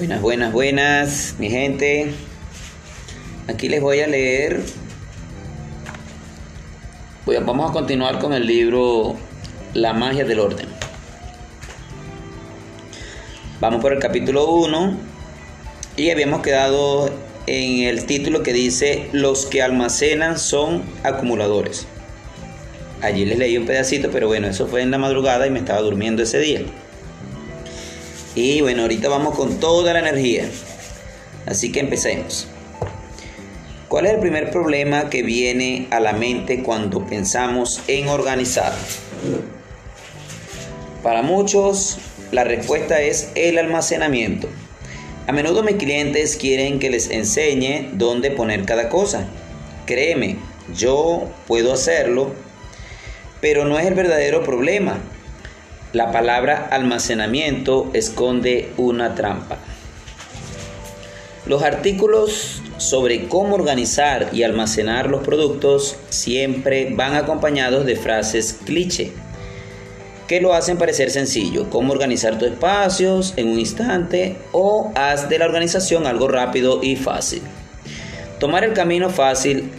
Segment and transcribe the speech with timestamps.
[0.00, 2.14] Buenas, buenas, buenas, mi gente.
[3.48, 4.62] Aquí les voy a leer.
[7.44, 9.16] vamos a continuar con el libro
[9.74, 10.68] La magia del orden.
[13.60, 14.96] Vamos por el capítulo 1
[15.98, 17.10] y habíamos quedado
[17.46, 21.86] en el título que dice Los que almacenan son acumuladores.
[23.02, 25.82] Allí les leí un pedacito, pero bueno, eso fue en la madrugada y me estaba
[25.82, 26.62] durmiendo ese día.
[28.34, 30.48] Y bueno, ahorita vamos con toda la energía.
[31.46, 32.46] Así que empecemos.
[33.88, 38.72] ¿Cuál es el primer problema que viene a la mente cuando pensamos en organizar?
[41.02, 41.98] Para muchos,
[42.30, 44.48] la respuesta es el almacenamiento.
[45.26, 49.26] A menudo mis clientes quieren que les enseñe dónde poner cada cosa.
[49.86, 50.36] Créeme,
[50.76, 52.32] yo puedo hacerlo,
[53.40, 55.00] pero no es el verdadero problema.
[55.92, 59.58] La palabra almacenamiento esconde una trampa.
[61.46, 69.12] Los artículos sobre cómo organizar y almacenar los productos siempre van acompañados de frases cliché
[70.30, 75.40] que lo hacen parecer sencillo, cómo organizar tus espacios en un instante o haz de
[75.40, 77.42] la organización algo rápido y fácil.
[78.38, 79.72] Tomar el camino fácil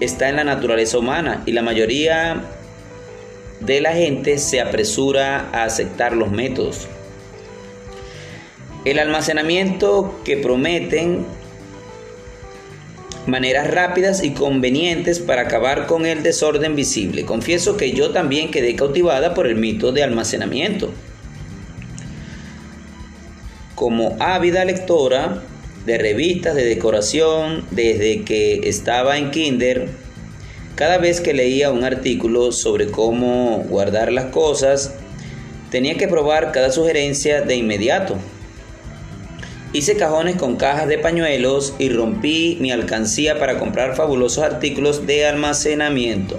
[0.00, 2.42] está en la naturaleza humana y la mayoría
[3.64, 6.88] de la gente se apresura a aceptar los métodos.
[8.84, 11.24] El almacenamiento que prometen
[13.26, 17.24] maneras rápidas y convenientes para acabar con el desorden visible.
[17.24, 20.92] Confieso que yo también quedé cautivada por el mito de almacenamiento.
[23.76, 25.42] Como ávida lectora
[25.86, 29.88] de revistas de decoración desde que estaba en kinder,
[30.74, 34.94] cada vez que leía un artículo sobre cómo guardar las cosas,
[35.70, 38.16] tenía que probar cada sugerencia de inmediato.
[39.74, 45.26] Hice cajones con cajas de pañuelos y rompí mi alcancía para comprar fabulosos artículos de
[45.26, 46.38] almacenamiento.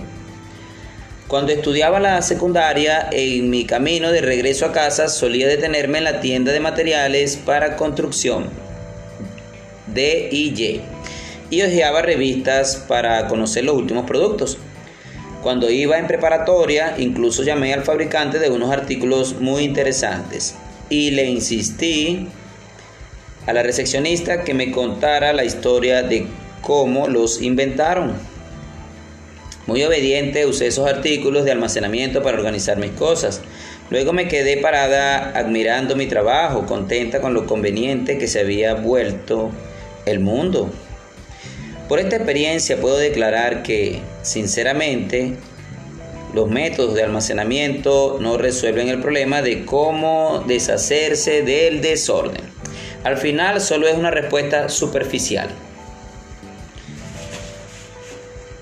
[1.27, 6.19] Cuando estudiaba la secundaria, en mi camino de regreso a casa solía detenerme en la
[6.19, 8.49] tienda de materiales para construcción,
[9.87, 10.92] D&Y
[11.53, 14.57] y hojeaba revistas para conocer los últimos productos.
[15.43, 20.55] Cuando iba en preparatoria, incluso llamé al fabricante de unos artículos muy interesantes
[20.89, 22.27] y le insistí
[23.45, 26.25] a la recepcionista que me contara la historia de
[26.61, 28.13] cómo los inventaron.
[29.67, 33.41] Muy obediente usé esos artículos de almacenamiento para organizar mis cosas.
[33.91, 39.51] Luego me quedé parada admirando mi trabajo, contenta con lo conveniente que se había vuelto
[40.07, 40.71] el mundo.
[41.87, 45.35] Por esta experiencia puedo declarar que, sinceramente,
[46.33, 52.41] los métodos de almacenamiento no resuelven el problema de cómo deshacerse del desorden.
[53.03, 55.49] Al final solo es una respuesta superficial.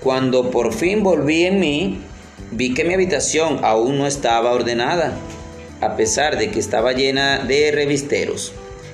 [0.00, 2.00] Cuando por fin volví en mí,
[2.50, 5.16] vi que mi habitación aún no estaba ordenada,
[5.80, 8.52] a pesar de que estaba llena de revisteros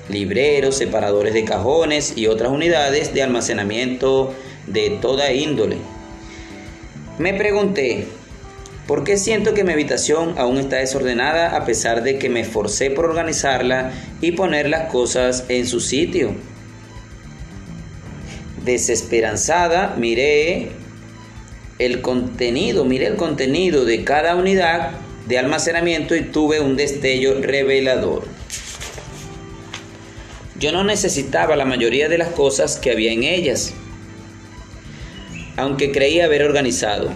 [0.09, 4.33] libreros, separadores de cajones y otras unidades de almacenamiento
[4.67, 5.77] de toda índole.
[7.17, 8.07] Me pregunté,
[8.87, 12.91] ¿por qué siento que mi habitación aún está desordenada a pesar de que me esforcé
[12.91, 16.33] por organizarla y poner las cosas en su sitio?
[18.63, 20.71] Desesperanzada, miré
[21.77, 24.91] el contenido, miré el contenido de cada unidad
[25.27, 28.38] de almacenamiento y tuve un destello revelador.
[30.59, 33.73] Yo no necesitaba la mayoría de las cosas que había en ellas,
[35.55, 37.11] aunque creía haber organizado.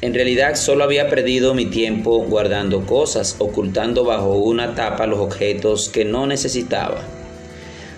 [0.00, 5.88] En realidad solo había perdido mi tiempo guardando cosas, ocultando bajo una tapa los objetos
[5.88, 7.04] que no necesitaba.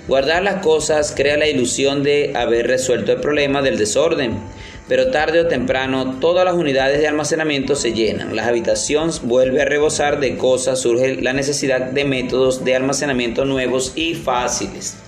[0.09, 4.41] Guardar las cosas crea la ilusión de haber resuelto el problema del desorden,
[4.93, 9.65] pero tarde o temprano todas las unidades de almacenamiento se llenan, las habitaciones vuelve a
[9.65, 14.99] rebosar de cosas, surge la necesidad de métodos de almacenamiento nuevos y fáciles.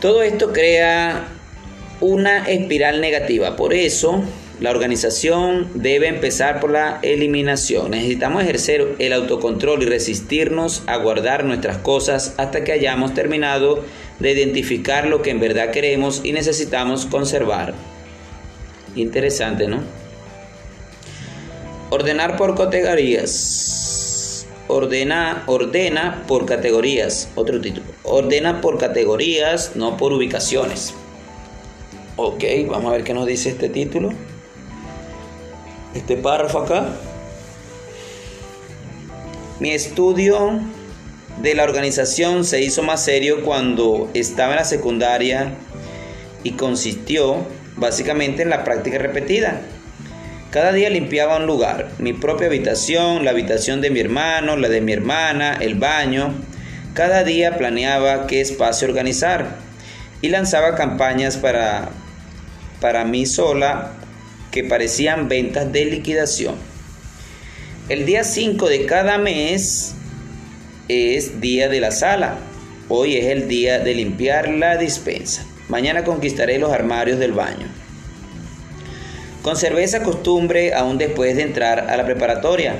[0.00, 1.28] Todo esto crea
[2.00, 4.24] una espiral negativa, por eso
[4.58, 7.92] la organización debe empezar por la eliminación.
[7.92, 13.84] Necesitamos ejercer el autocontrol y resistirnos a guardar nuestras cosas hasta que hayamos terminado
[14.18, 17.74] de identificar lo que en verdad queremos y necesitamos conservar.
[18.94, 19.82] Interesante, ¿no?
[21.90, 24.46] Ordenar por categorías.
[24.66, 27.28] Ordena, ordena por categorías.
[27.34, 27.86] Otro título.
[28.02, 30.94] Ordena por categorías, no por ubicaciones.
[32.16, 34.10] Ok, vamos a ver qué nos dice este título.
[35.94, 36.88] Este párrafo acá.
[39.60, 40.60] Mi estudio
[41.40, 45.54] de la organización se hizo más serio cuando estaba en la secundaria
[46.42, 47.46] y consistió
[47.76, 49.60] básicamente en la práctica repetida.
[50.50, 54.80] Cada día limpiaba un lugar, mi propia habitación, la habitación de mi hermano, la de
[54.80, 56.32] mi hermana, el baño.
[56.94, 59.56] Cada día planeaba qué espacio organizar
[60.22, 61.88] y lanzaba campañas para,
[62.80, 63.90] para mí sola
[64.52, 66.54] que parecían ventas de liquidación.
[67.88, 69.96] El día 5 de cada mes
[70.88, 72.36] es día de la sala.
[72.88, 75.46] Hoy es el día de limpiar la dispensa.
[75.68, 77.66] Mañana conquistaré los armarios del baño.
[79.42, 82.76] Conservé esa costumbre aún después de entrar a la preparatoria.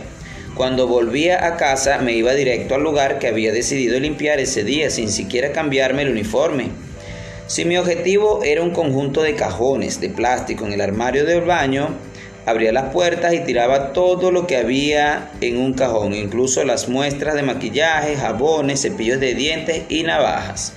[0.54, 4.90] Cuando volvía a casa me iba directo al lugar que había decidido limpiar ese día
[4.90, 6.68] sin siquiera cambiarme el uniforme.
[7.46, 11.88] Si mi objetivo era un conjunto de cajones de plástico en el armario del baño,
[12.46, 17.35] abría las puertas y tiraba todo lo que había en un cajón, incluso las muestras
[17.35, 20.75] de maquillaje, jabones, cepillos de dientes y navajas.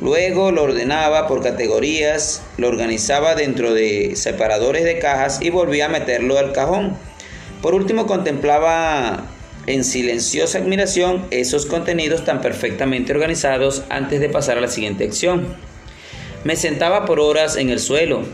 [0.00, 5.90] Luego lo ordenaba por categorías, lo organizaba dentro de separadores de cajas y volvía a
[5.90, 6.96] meterlo al cajón.
[7.60, 9.26] Por último contemplaba
[9.66, 15.46] en silenciosa admiración esos contenidos tan perfectamente organizados antes de pasar a la siguiente acción.
[16.42, 18.24] Me sentaba por horas en el suelo,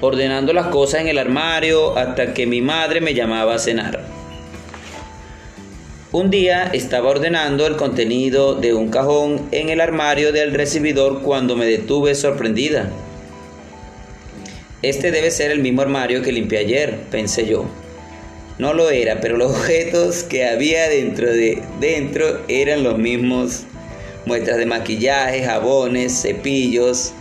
[0.00, 4.00] ordenando las cosas en el armario hasta que mi madre me llamaba a cenar.
[6.12, 11.54] Un día estaba ordenando el contenido de un cajón en el armario del recibidor cuando
[11.54, 12.90] me detuve sorprendida.
[14.82, 17.66] Este debe ser el mismo armario que limpié ayer, pensé yo.
[18.58, 23.64] No lo era, pero los objetos que había dentro de dentro eran los mismos.
[24.26, 27.12] Muestras de maquillaje, jabones, cepillos,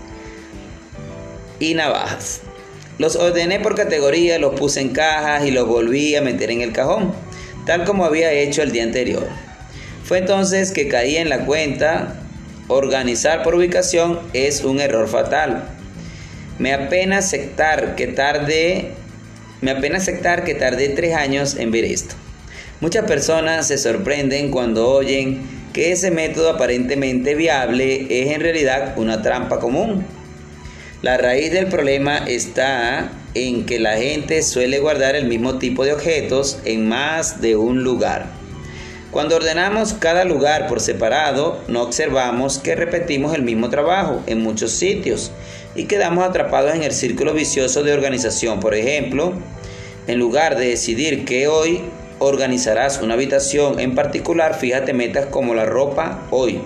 [1.59, 2.41] y navajas.
[2.99, 6.73] Los ordené por categoría, los puse en cajas y los volví a meter en el
[6.73, 7.13] cajón,
[7.65, 9.25] tal como había hecho el día anterior.
[10.03, 12.19] Fue entonces que caí en la cuenta,
[12.67, 15.69] organizar por ubicación es un error fatal.
[16.57, 18.91] Me apena aceptar que tarde,
[19.61, 22.15] me apena aceptar que tardé tres años en ver esto.
[22.81, 25.41] Muchas personas se sorprenden cuando oyen
[25.71, 30.05] que ese método aparentemente viable es en realidad una trampa común.
[31.01, 35.93] La raíz del problema está en que la gente suele guardar el mismo tipo de
[35.93, 38.25] objetos en más de un lugar.
[39.09, 44.71] Cuando ordenamos cada lugar por separado, no observamos que repetimos el mismo trabajo en muchos
[44.71, 45.31] sitios
[45.73, 48.59] y quedamos atrapados en el círculo vicioso de organización.
[48.59, 49.31] Por ejemplo,
[50.07, 51.81] en lugar de decidir que hoy
[52.19, 56.59] organizarás una habitación en particular, fíjate metas como la ropa hoy,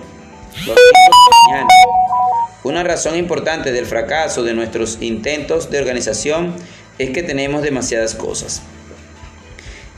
[2.64, 6.54] una razón importante del fracaso de nuestros intentos de organización
[6.98, 8.62] es que tenemos demasiadas cosas.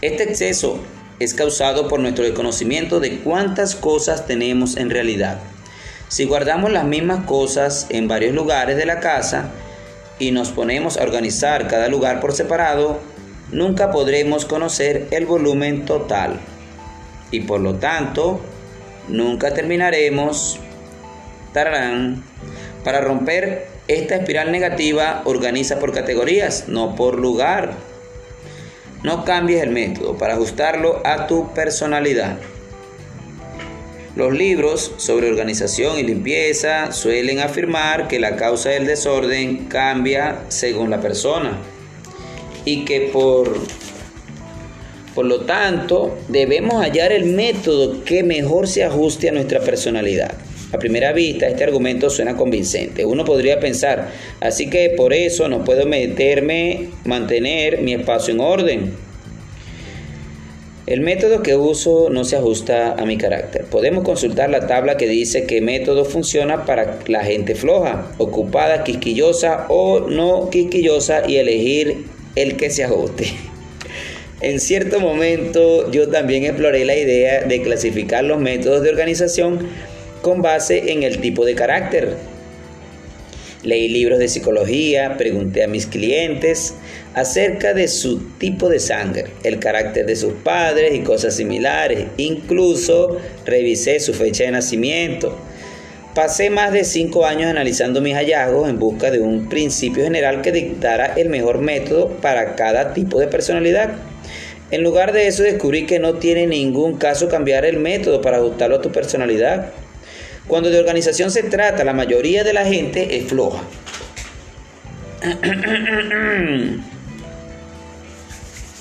[0.02, 0.80] Este exceso
[1.18, 5.38] es causado por nuestro desconocimiento de cuántas cosas tenemos en realidad.
[6.08, 9.50] Si guardamos las mismas cosas en varios lugares de la casa
[10.18, 13.00] y nos ponemos a organizar cada lugar por separado,
[13.50, 16.40] nunca podremos conocer el volumen total
[17.30, 18.40] y por lo tanto
[19.08, 20.60] nunca terminaremos
[22.84, 27.74] para romper esta espiral negativa, organiza por categorías, no por lugar.
[29.02, 32.38] No cambies el método para ajustarlo a tu personalidad.
[34.16, 40.90] Los libros sobre organización y limpieza suelen afirmar que la causa del desorden cambia según
[40.90, 41.58] la persona
[42.64, 43.58] y que por,
[45.14, 50.32] por lo tanto debemos hallar el método que mejor se ajuste a nuestra personalidad.
[50.72, 53.04] A primera vista, este argumento suena convincente.
[53.04, 58.92] Uno podría pensar, así que por eso no puedo meterme, mantener mi espacio en orden.
[60.86, 63.64] El método que uso no se ajusta a mi carácter.
[63.64, 69.66] Podemos consultar la tabla que dice qué método funciona para la gente floja, ocupada, quisquillosa
[69.68, 72.04] o no quisquillosa y elegir
[72.36, 73.32] el que se ajuste.
[74.40, 79.66] En cierto momento yo también exploré la idea de clasificar los métodos de organización
[80.26, 82.16] con base en el tipo de carácter.
[83.62, 86.74] Leí libros de psicología, pregunté a mis clientes
[87.14, 92.06] acerca de su tipo de sangre, el carácter de sus padres y cosas similares.
[92.16, 95.38] Incluso revisé su fecha de nacimiento.
[96.12, 100.50] Pasé más de cinco años analizando mis hallazgos en busca de un principio general que
[100.50, 103.94] dictara el mejor método para cada tipo de personalidad.
[104.72, 108.78] En lugar de eso descubrí que no tiene ningún caso cambiar el método para ajustarlo
[108.78, 109.70] a tu personalidad.
[110.48, 113.62] Cuando de organización se trata, la mayoría de la gente es floja.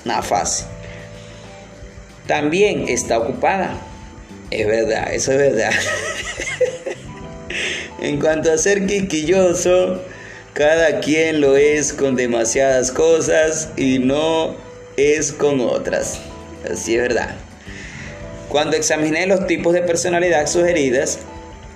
[0.05, 0.67] Nada fácil.
[2.27, 3.73] También está ocupada.
[4.51, 5.71] Es verdad, eso es verdad.
[8.01, 10.01] en cuanto a ser quisquilloso,
[10.53, 14.55] cada quien lo es con demasiadas cosas y no
[14.97, 16.19] es con otras.
[16.71, 17.35] Así es verdad.
[18.49, 21.19] Cuando examiné los tipos de personalidad sugeridas,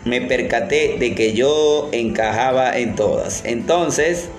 [0.06, 3.41] me percaté de que yo encajaba en todas.
[3.46, 4.29] Entonces,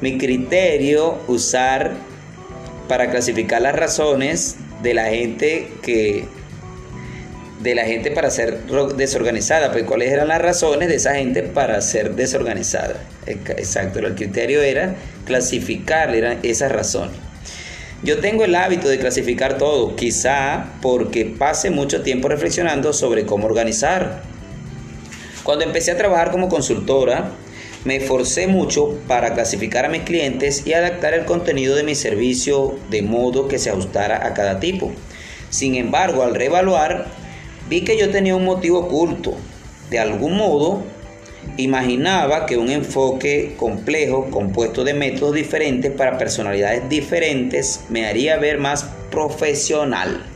[0.00, 1.92] mi criterio usar
[2.88, 6.26] para clasificar las razones de la gente que
[7.60, 8.62] de la gente para ser
[8.96, 13.02] desorganizada, pues cuáles eran las razones de esa gente para ser desorganizada.
[13.26, 14.94] Exacto, el criterio era
[15.24, 17.16] clasificar eran esas razones.
[18.04, 23.46] Yo tengo el hábito de clasificar todo, quizá porque pase mucho tiempo reflexionando sobre cómo
[23.46, 24.22] organizar.
[25.48, 27.30] Cuando empecé a trabajar como consultora,
[27.86, 32.78] me esforcé mucho para clasificar a mis clientes y adaptar el contenido de mi servicio
[32.90, 34.92] de modo que se ajustara a cada tipo.
[35.48, 37.06] Sin embargo, al reevaluar,
[37.66, 39.36] vi que yo tenía un motivo oculto.
[39.88, 40.82] De algún modo,
[41.56, 48.58] imaginaba que un enfoque complejo, compuesto de métodos diferentes para personalidades diferentes, me haría ver
[48.58, 50.26] más profesional.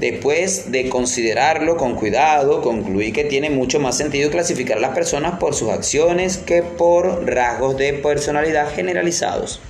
[0.00, 5.38] Después de considerarlo con cuidado, concluí que tiene mucho más sentido clasificar a las personas
[5.38, 9.60] por sus acciones que por rasgos de personalidad generalizados.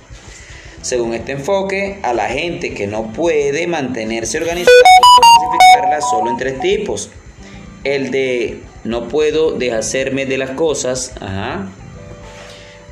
[0.81, 4.71] Según este enfoque, a la gente que no puede mantenerse organizada,
[5.37, 7.09] clasificarla solo en tres tipos.
[7.83, 11.11] El de no puedo deshacerme de las cosas,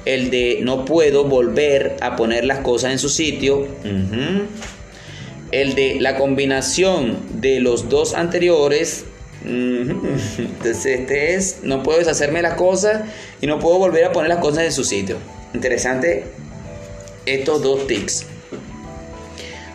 [0.03, 3.65] el de no puedo volver a poner las cosas en su sitio,
[5.51, 9.05] el de la combinación de los dos anteriores.
[9.45, 13.03] Entonces este es, no puedo deshacerme las cosas
[13.41, 15.17] y no puedo volver a poner las cosas en su sitio.
[15.53, 16.25] Interesante
[17.25, 18.25] estos dos tics.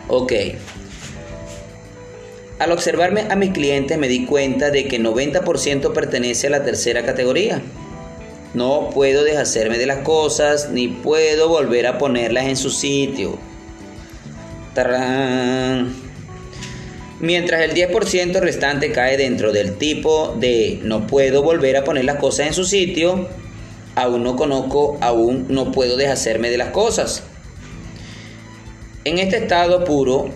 [0.07, 0.33] Ok.
[2.59, 7.05] Al observarme a mis clientes me di cuenta de que 90% pertenece a la tercera
[7.05, 7.61] categoría.
[8.53, 13.37] No puedo deshacerme de las cosas ni puedo volver a ponerlas en su sitio.
[17.19, 22.17] Mientras el 10% restante cae dentro del tipo de no puedo volver a poner las
[22.17, 23.29] cosas en su sitio,
[23.95, 27.23] aún no conozco, aún no puedo deshacerme de las cosas.
[29.05, 30.29] En este estado puro,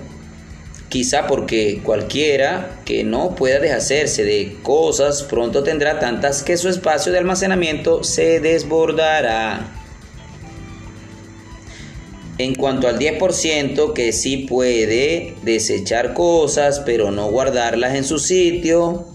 [0.87, 7.11] quizá porque cualquiera que no pueda deshacerse de cosas pronto tendrá tantas que su espacio
[7.11, 9.78] de almacenamiento se desbordará.
[12.39, 19.05] En cuanto al 10% que sí puede desechar cosas pero no guardarlas en su sitio,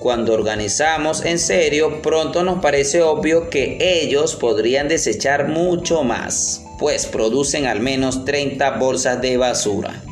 [0.00, 7.06] cuando organizamos en serio, pronto nos parece obvio que ellos podrían desechar mucho más, pues
[7.06, 10.02] producen al menos 30 bolsas de basura.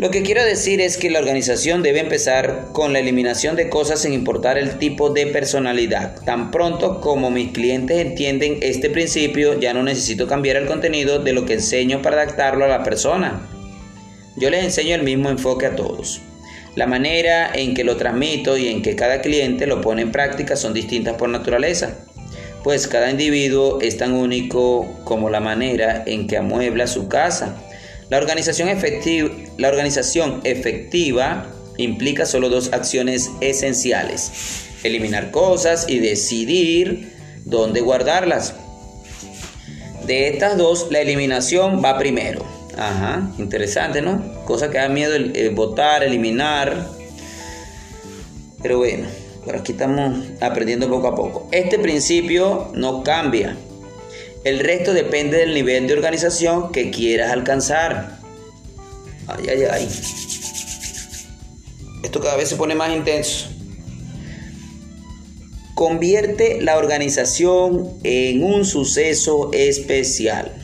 [0.00, 4.00] Lo que quiero decir es que la organización debe empezar con la eliminación de cosas
[4.00, 6.18] sin importar el tipo de personalidad.
[6.24, 11.34] Tan pronto como mis clientes entienden este principio, ya no necesito cambiar el contenido de
[11.34, 13.46] lo que enseño para adaptarlo a la persona.
[14.38, 16.22] Yo les enseño el mismo enfoque a todos.
[16.76, 20.56] La manera en que lo transmito y en que cada cliente lo pone en práctica
[20.56, 21.98] son distintas por naturaleza,
[22.64, 27.66] pues cada individuo es tan único como la manera en que amuebla su casa
[28.10, 31.46] la organización, efectiva, la organización efectiva
[31.78, 34.66] implica solo dos acciones esenciales.
[34.82, 37.12] Eliminar cosas y decidir
[37.44, 38.54] dónde guardarlas.
[40.06, 42.44] De estas dos, la eliminación va primero.
[42.76, 44.44] Ajá, interesante, ¿no?
[44.44, 45.16] Cosa que da miedo
[45.52, 46.88] votar, eliminar.
[48.60, 49.06] Pero bueno,
[49.44, 51.48] por aquí estamos aprendiendo poco a poco.
[51.52, 53.56] Este principio no cambia.
[54.42, 58.18] El resto depende del nivel de organización que quieras alcanzar.
[59.26, 59.88] Ay, ay, ay.
[62.02, 63.48] Esto cada vez se pone más intenso.
[65.74, 70.56] Convierte la organización en un suceso especial.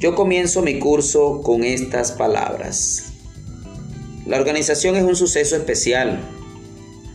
[0.00, 3.06] Yo comienzo mi curso con estas palabras.
[4.26, 6.20] La organización es un suceso especial.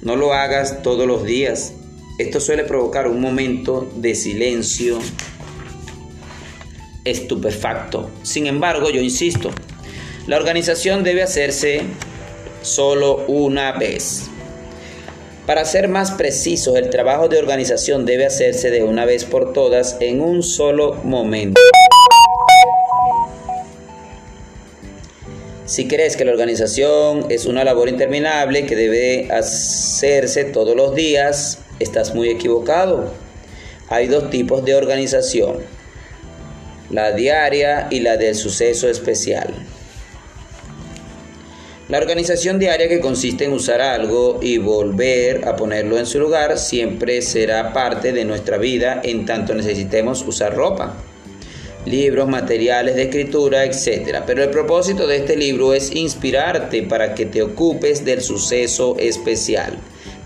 [0.01, 1.74] No lo hagas todos los días.
[2.19, 4.99] Esto suele provocar un momento de silencio
[7.05, 8.09] estupefacto.
[8.23, 9.51] Sin embargo, yo insisto,
[10.27, 11.83] la organización debe hacerse
[12.61, 14.25] solo una vez.
[15.45, 19.95] Para ser más preciso, el trabajo de organización debe hacerse de una vez por todas
[20.01, 21.61] en un solo momento.
[25.65, 31.59] Si crees que la organización es una labor interminable que debe hacerse todos los días,
[31.79, 33.12] estás muy equivocado.
[33.89, 35.57] Hay dos tipos de organización.
[36.89, 39.53] la diaria y la del suceso especial.
[41.89, 46.59] La organización diaria que consiste en usar algo y volver a ponerlo en su lugar
[46.59, 50.95] siempre será parte de nuestra vida en tanto necesitemos usar ropa,
[51.88, 54.19] libros, materiales de escritura, etc.
[54.27, 59.79] Pero el propósito de este libro es inspirarte para que te ocupes del suceso especial,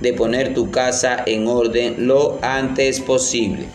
[0.04, 3.66] de poner tu casa en orden lo antes posible.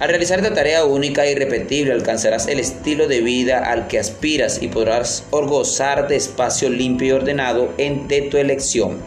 [0.00, 4.60] Al realizar esta tarea única e irrepetible alcanzarás el estilo de vida al que aspiras
[4.60, 8.98] y podrás gozar de espacio limpio y ordenado entre tu elección.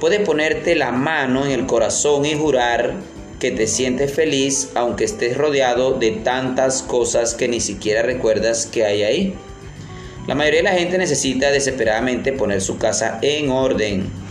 [0.00, 2.94] Puedes ponerte la mano en el corazón y jurar
[3.38, 8.84] que te sientes feliz aunque estés rodeado de tantas cosas que ni siquiera recuerdas que
[8.84, 9.34] hay ahí.
[10.26, 14.27] La mayoría de la gente necesita desesperadamente poner su casa en orden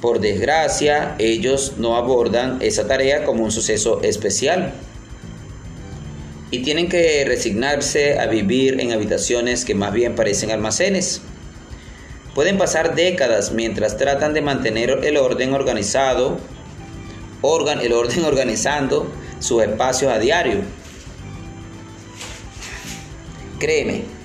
[0.00, 4.72] Por desgracia, ellos no abordan esa tarea como un suceso especial
[6.50, 11.20] y tienen que resignarse a vivir en habitaciones que más bien parecen almacenes.
[12.34, 16.38] Pueden pasar décadas mientras tratan de mantener el orden organizado,
[17.42, 20.60] el orden organizando sus espacios a diario.
[23.58, 24.17] Créeme,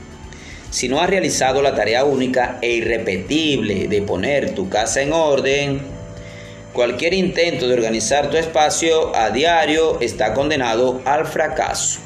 [0.74, 5.82] si no has realizado la tarea única e irrepetible de poner tu casa en orden,
[6.74, 12.00] cualquier intento de organizar tu espacio a diario está condenado al fracaso.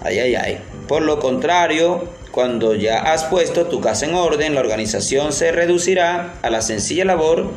[0.00, 0.58] Ay, ay, ay.
[0.86, 6.34] Por lo contrario, cuando ya has puesto tu casa en orden, la organización se reducirá
[6.42, 7.50] a la sencilla labor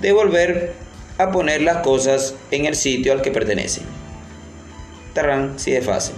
[0.00, 0.74] de volver
[1.18, 3.82] a poner las cosas en el sitio al que pertenecen.
[5.12, 6.14] Tarán, sí de fácil.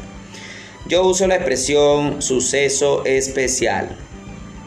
[0.89, 3.95] Yo uso la expresión suceso especial.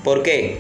[0.04, 0.60] ¿Por qué?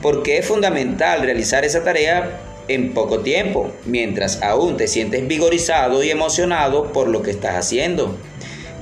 [0.00, 6.10] Porque es fundamental realizar esa tarea en poco tiempo, mientras aún te sientes vigorizado y
[6.10, 8.16] emocionado por lo que estás haciendo.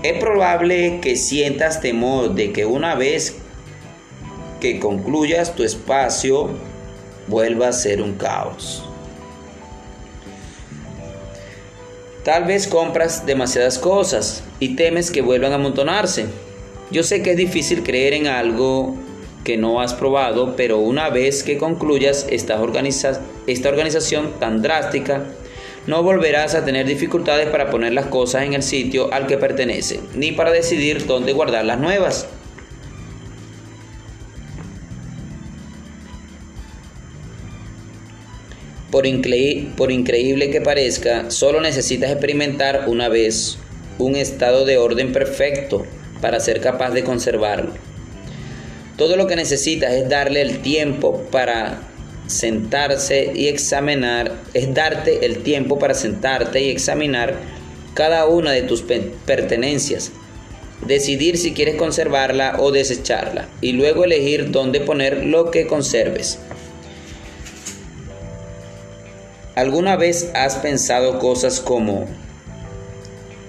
[0.02, 3.36] Es probable que sientas temor de que una vez
[4.60, 6.50] que concluyas tu espacio
[7.28, 8.85] vuelva a ser un caos.
[12.26, 16.26] Tal vez compras demasiadas cosas y temes que vuelvan a amontonarse.
[16.90, 18.96] Yo sé que es difícil creer en algo
[19.44, 25.22] que no has probado, pero una vez que concluyas esta, organización tan drástica,
[25.86, 30.00] no volverás a tener dificultades para poner las cosas en el sitio al que pertenecen,
[30.16, 32.26] ni para decidir dónde guardar las nuevas.
[38.96, 43.58] Por, increíble que parezca, solo necesitas experimentar una vez
[43.98, 45.84] un estado de orden perfecto
[46.22, 47.74] para ser capaz de conservarlo.
[48.96, 51.82] Todo lo que necesitas es darle el tiempo para
[52.26, 57.34] sentarse y examinar, es darte el tiempo para sentarte y examinar
[57.92, 58.82] cada una de tus
[59.26, 60.10] pertenencias,
[60.86, 66.38] decidir si quieres conservarla o desecharla y luego elegir dónde poner lo que conserves.
[69.56, 72.04] ¿Alguna vez has pensado cosas como,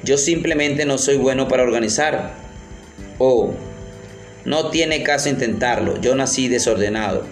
[0.03, 2.33] yo simplemente no soy bueno para organizar?
[3.17, 3.53] O,
[4.45, 7.25] no tiene caso intentarlo, yo nací desordenado.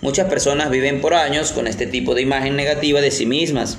[0.00, 3.78] Muchas personas viven por años con este tipo de imagen negativa de sí mismas,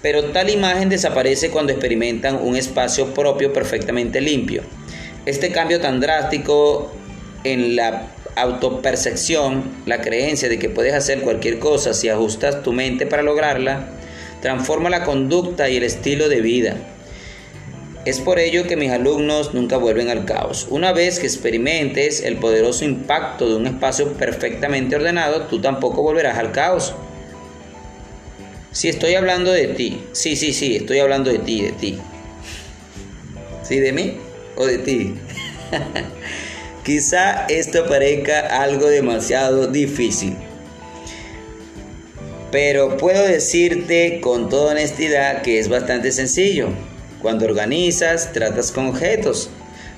[0.00, 4.62] pero tal imagen desaparece cuando experimentan un espacio propio perfectamente limpio.
[5.26, 6.94] Este cambio tan drástico
[7.44, 8.06] en la
[8.40, 13.88] autopercepción, la creencia de que puedes hacer cualquier cosa si ajustas tu mente para lograrla,
[14.40, 16.76] transforma la conducta y el estilo de vida.
[18.06, 20.66] Es por ello que mis alumnos nunca vuelven al caos.
[20.70, 26.38] Una vez que experimentes el poderoso impacto de un espacio perfectamente ordenado, tú tampoco volverás
[26.38, 26.94] al caos.
[28.72, 31.98] Si estoy hablando de ti, sí, sí, sí, estoy hablando de ti, de ti.
[33.62, 34.16] ¿Sí, de mí
[34.56, 35.14] o de ti?
[36.84, 40.34] Quizá esto parezca algo demasiado difícil.
[42.50, 46.68] Pero puedo decirte con toda honestidad que es bastante sencillo.
[47.20, 49.50] Cuando organizas, tratas con objetos.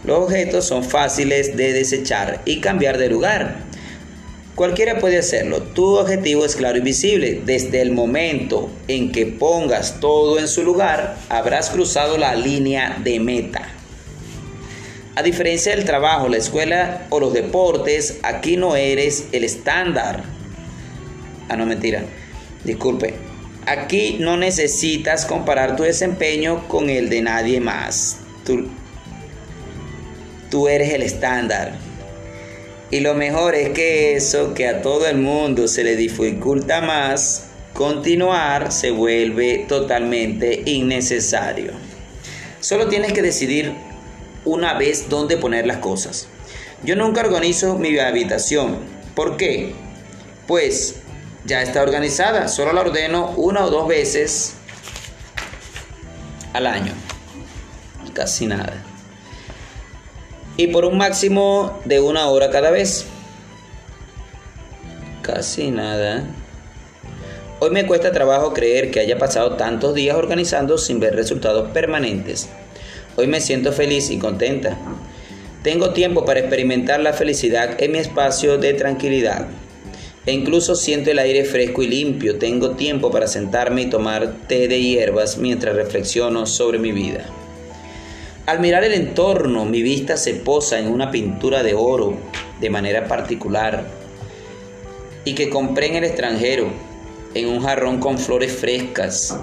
[0.05, 3.57] Los objetos son fáciles de desechar y cambiar de lugar.
[4.57, 5.63] Cualquiera puede hacerlo.
[5.63, 7.43] Tu objetivo es claro y visible.
[7.47, 13.21] Desde el momento en que pongas todo en su lugar, habrás cruzado la línea de
[13.21, 13.72] meta.
[15.15, 20.25] A diferencia del trabajo, la escuela o los deportes, aquí no eres el estándar.
[21.51, 22.05] Ah, no, mentira.
[22.65, 23.15] Disculpe.
[23.67, 28.21] Aquí no necesitas comparar tu desempeño con el de nadie más.
[28.47, 28.69] Tú,
[30.51, 31.75] tú eres el estándar.
[32.91, 37.49] Y lo mejor es que eso que a todo el mundo se le dificulta más,
[37.75, 41.73] continuar se vuelve totalmente innecesario.
[42.61, 43.92] Solo tienes que decidir
[44.45, 46.29] una vez dónde poner las cosas.
[46.83, 48.79] Yo nunca organizo mi habitación.
[49.15, 49.75] ¿Por qué?
[50.47, 50.97] Pues
[51.45, 54.55] ya está organizada, solo la ordeno una o dos veces
[56.53, 56.93] al año.
[58.15, 58.83] Casi nada.
[60.57, 63.07] Y por un máximo de una hora cada vez.
[65.23, 66.25] Casi nada.
[67.61, 72.49] Hoy me cuesta trabajo creer que haya pasado tantos días organizando sin ver resultados permanentes.
[73.15, 74.79] Hoy me siento feliz y contenta.
[75.63, 79.49] Tengo tiempo para experimentar la felicidad en mi espacio de tranquilidad.
[80.25, 82.39] E incluso siento el aire fresco y limpio.
[82.39, 87.27] Tengo tiempo para sentarme y tomar té de hierbas mientras reflexiono sobre mi vida.
[88.47, 92.17] Al mirar el entorno, mi vista se posa en una pintura de oro
[92.61, 93.85] de manera particular
[95.25, 96.73] y que compré en el extranjero,
[97.35, 99.37] en un jarrón con flores frescas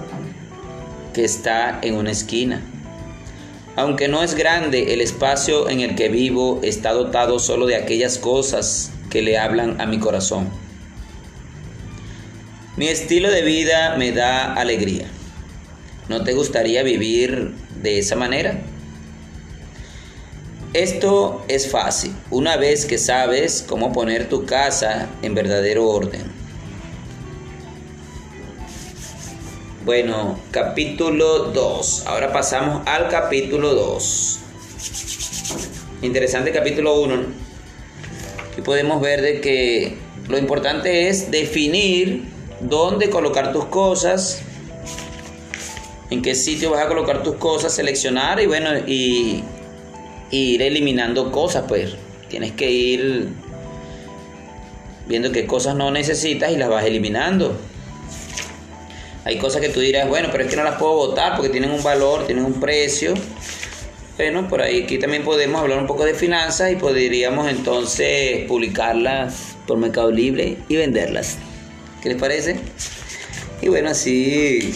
[1.13, 2.61] que está en una esquina.
[3.79, 8.17] Aunque no es grande, el espacio en el que vivo está dotado solo de aquellas
[8.17, 10.49] cosas que le hablan a mi corazón.
[12.75, 15.05] Mi estilo de vida me da alegría.
[16.09, 18.59] ¿No te gustaría vivir de esa manera?
[20.73, 26.38] Esto es fácil, una vez que sabes cómo poner tu casa en verdadero orden.
[29.85, 32.03] Bueno, capítulo 2.
[32.05, 34.39] Ahora pasamos al capítulo 2.
[36.01, 37.15] Interesante capítulo 1.
[38.51, 39.95] Aquí podemos ver de que
[40.27, 42.25] lo importante es definir
[42.59, 44.41] dónde colocar tus cosas,
[46.09, 49.45] en qué sitio vas a colocar tus cosas, seleccionar y bueno, y,
[50.29, 51.95] ir eliminando cosas, pues
[52.27, 53.29] tienes que ir
[55.07, 57.57] viendo qué cosas no necesitas y las vas eliminando.
[59.25, 61.71] Hay cosas que tú dirás, bueno, pero es que no las puedo votar porque tienen
[61.71, 63.13] un valor, tienen un precio.
[64.17, 69.55] Bueno, por ahí aquí también podemos hablar un poco de finanzas y podríamos entonces publicarlas
[69.65, 71.37] por Mercado Libre y venderlas.
[72.01, 72.59] ¿Qué les parece?
[73.61, 74.73] Y bueno, así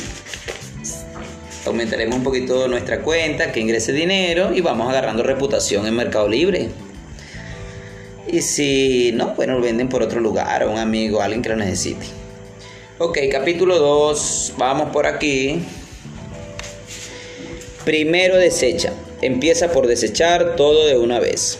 [1.65, 6.69] aumentaremos un poquito nuestra cuenta, que ingrese dinero y vamos agarrando reputación en Mercado Libre.
[8.27, 11.49] Y si no, bueno, lo venden por otro lugar, a un amigo, a alguien que
[11.49, 12.22] lo necesite.
[13.05, 15.59] Ok, capítulo 2, vamos por aquí.
[17.83, 18.93] Primero desecha.
[19.21, 21.59] Empieza por desechar todo de una vez.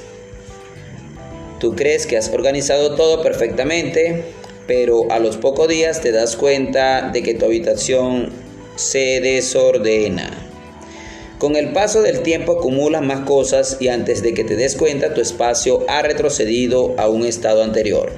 [1.59, 4.23] Tú crees que has organizado todo perfectamente,
[4.67, 8.29] pero a los pocos días te das cuenta de que tu habitación
[8.77, 10.31] se desordena.
[11.39, 15.13] Con el paso del tiempo acumulas más cosas y antes de que te des cuenta
[15.13, 18.13] tu espacio ha retrocedido a un estado anterior.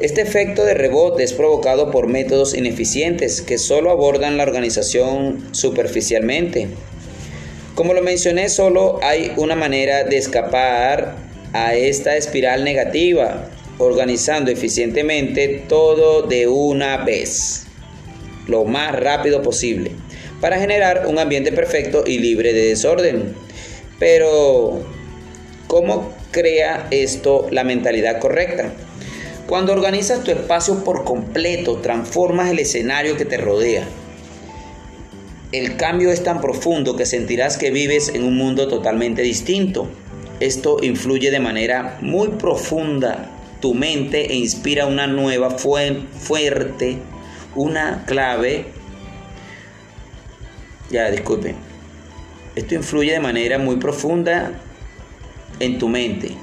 [0.00, 6.68] Este efecto de rebote es provocado por métodos ineficientes que solo abordan la organización superficialmente.
[7.74, 11.16] Como lo mencioné, solo hay una manera de escapar
[11.52, 17.66] a esta espiral negativa organizando eficientemente todo de una vez,
[18.46, 19.90] lo más rápido posible,
[20.40, 23.34] para generar un ambiente perfecto y libre de desorden.
[23.98, 24.82] Pero,
[25.66, 28.72] ¿cómo crea esto la mentalidad correcta?
[29.50, 33.82] Cuando organizas tu espacio por completo, transformas el escenario que te rodea.
[35.50, 39.88] El cambio es tan profundo que sentirás que vives en un mundo totalmente distinto.
[40.38, 43.28] Esto influye de manera muy profunda
[43.60, 46.98] tu mente e inspira una nueva fuerte,
[47.56, 48.66] una clave.
[50.92, 51.56] Ya, disculpen.
[52.54, 54.52] Esto influye de manera muy profunda
[55.58, 56.36] en tu mente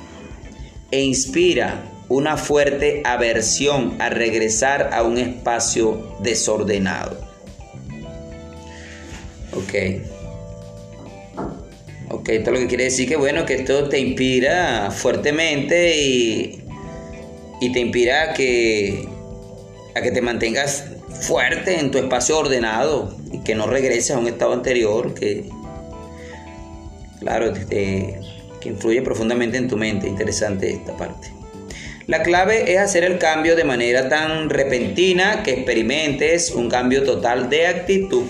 [0.91, 7.17] e inspira una fuerte aversión a regresar a un espacio desordenado.
[9.53, 9.73] Ok.
[12.09, 16.63] Ok, esto lo que quiere decir que bueno, que esto te inspira fuertemente y
[17.59, 19.07] y te inspira a que,
[19.95, 20.85] a que te mantengas
[21.21, 25.49] fuerte en tu espacio ordenado y que no regreses a un estado anterior que,
[27.19, 28.19] claro, que
[28.63, 30.07] influye profundamente en tu mente.
[30.07, 31.36] Interesante esta parte.
[32.07, 37.49] La clave es hacer el cambio de manera tan repentina que experimentes un cambio total
[37.49, 38.23] de actitud.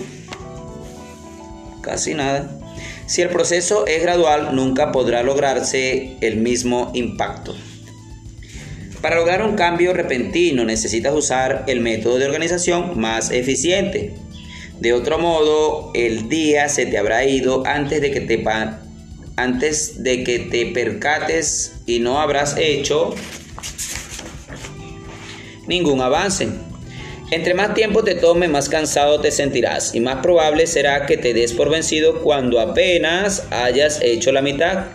[1.80, 2.58] Casi nada.
[3.06, 7.54] Si el proceso es gradual, nunca podrá lograrse el mismo impacto.
[9.00, 14.12] Para lograr un cambio repentino necesitas usar el método de organización más eficiente.
[14.80, 18.44] De otro modo, el día se te habrá ido antes de que te,
[19.36, 23.14] antes de que te percates y no habrás hecho
[25.68, 26.48] ningún avance.
[27.30, 31.34] Entre más tiempo te tome, más cansado te sentirás y más probable será que te
[31.34, 34.86] des por vencido cuando apenas hayas hecho la mitad.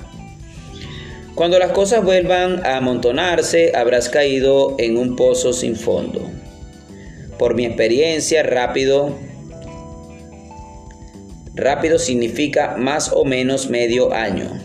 [1.36, 6.29] Cuando las cosas vuelvan a amontonarse, habrás caído en un pozo sin fondo.
[7.38, 9.15] Por mi experiencia, rápido
[11.55, 14.59] rápido significa más o menos medio año.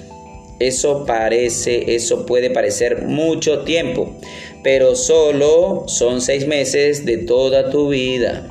[0.58, 4.16] Eso parece, eso puede parecer mucho tiempo,
[4.62, 8.48] pero solo son seis meses de toda tu vida.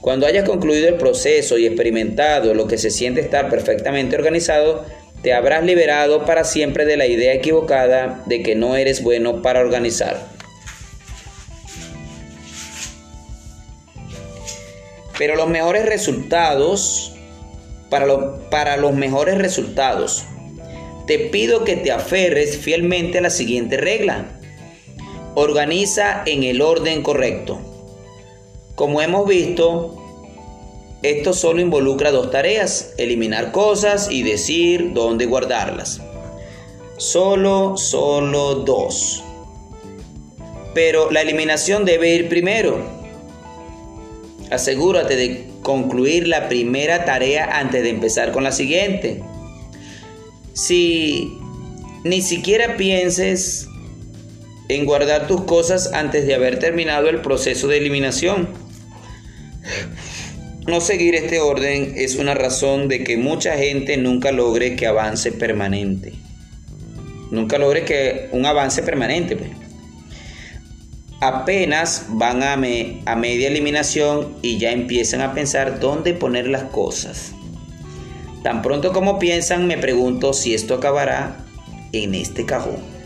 [0.00, 4.84] Cuando hayas concluido el proceso y experimentado lo que se siente estar perfectamente organizado,
[5.22, 9.60] te habrás liberado para siempre de la idea equivocada de que no eres bueno para
[9.60, 10.28] organizar.
[15.18, 17.12] Pero los mejores resultados,
[17.90, 18.06] para,
[18.50, 20.24] para los mejores resultados,
[21.08, 24.37] te pido que te aferres fielmente a la siguiente regla.
[25.34, 27.60] Organiza en el orden correcto.
[28.74, 29.98] Como hemos visto,
[31.02, 36.00] esto solo involucra dos tareas, eliminar cosas y decir dónde guardarlas.
[36.96, 39.22] Solo, solo dos.
[40.74, 42.82] Pero la eliminación debe ir primero.
[44.50, 49.22] Asegúrate de concluir la primera tarea antes de empezar con la siguiente.
[50.52, 51.38] Si
[52.02, 53.68] ni siquiera pienses
[54.68, 58.48] en guardar tus cosas antes de haber terminado el proceso de eliminación.
[60.66, 65.32] No seguir este orden es una razón de que mucha gente nunca logre que avance
[65.32, 66.12] permanente.
[67.30, 69.36] Nunca logre que un avance permanente.
[69.36, 69.50] Pues.
[71.20, 77.32] Apenas van a, a media eliminación y ya empiezan a pensar dónde poner las cosas.
[78.42, 81.44] Tan pronto como piensan, me pregunto si esto acabará
[81.92, 82.97] en este cajón.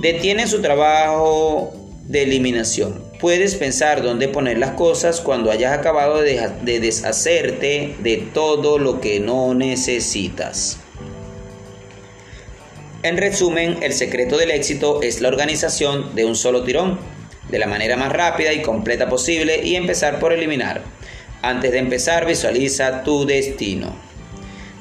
[0.00, 1.74] Detiene su trabajo
[2.06, 3.04] de eliminación.
[3.20, 9.20] Puedes pensar dónde poner las cosas cuando hayas acabado de, deshacerte de todo lo que
[9.20, 10.78] no necesitas.
[13.02, 16.98] En resumen, el secreto del éxito es la organización de un solo tirón,
[17.50, 20.82] de la manera más rápida y completa posible y empezar por eliminar.
[21.42, 24.09] Antes de empezar, visualiza tu destino.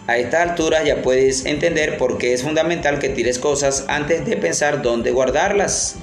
[0.10, 4.38] A esta altura ya puedes entender por qué es fundamental que tires cosas antes de
[4.38, 5.98] pensar dónde guardarlas.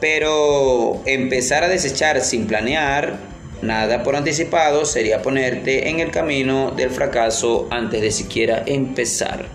[0.00, 3.18] Pero empezar a desechar sin planear
[3.62, 9.46] nada por anticipado sería ponerte en el camino del fracaso antes de siquiera empezar.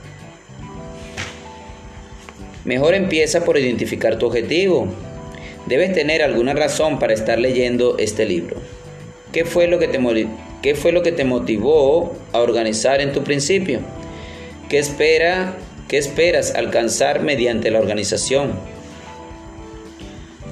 [2.63, 4.87] Mejor empieza por identificar tu objetivo.
[5.65, 8.55] Debes tener alguna razón para estar leyendo este libro.
[9.33, 9.99] ¿Qué fue lo que te
[10.61, 13.79] ¿Qué fue lo que te motivó a organizar en tu principio?
[14.69, 18.53] ¿Qué, espera, qué esperas alcanzar mediante la organización?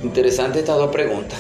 [0.04, 1.38] Interesante estas dos preguntas.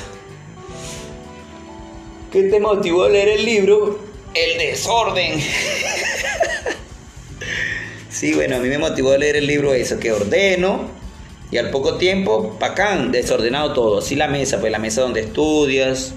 [2.31, 3.99] ¿Qué te motivó a leer el libro?
[4.35, 5.39] El desorden.
[8.09, 10.91] sí, bueno, a mí me motivó a leer el libro eso, que ordeno
[11.49, 13.97] y al poco tiempo, pacán, desordenado todo.
[13.97, 16.13] Así la mesa, pues la mesa donde estudias,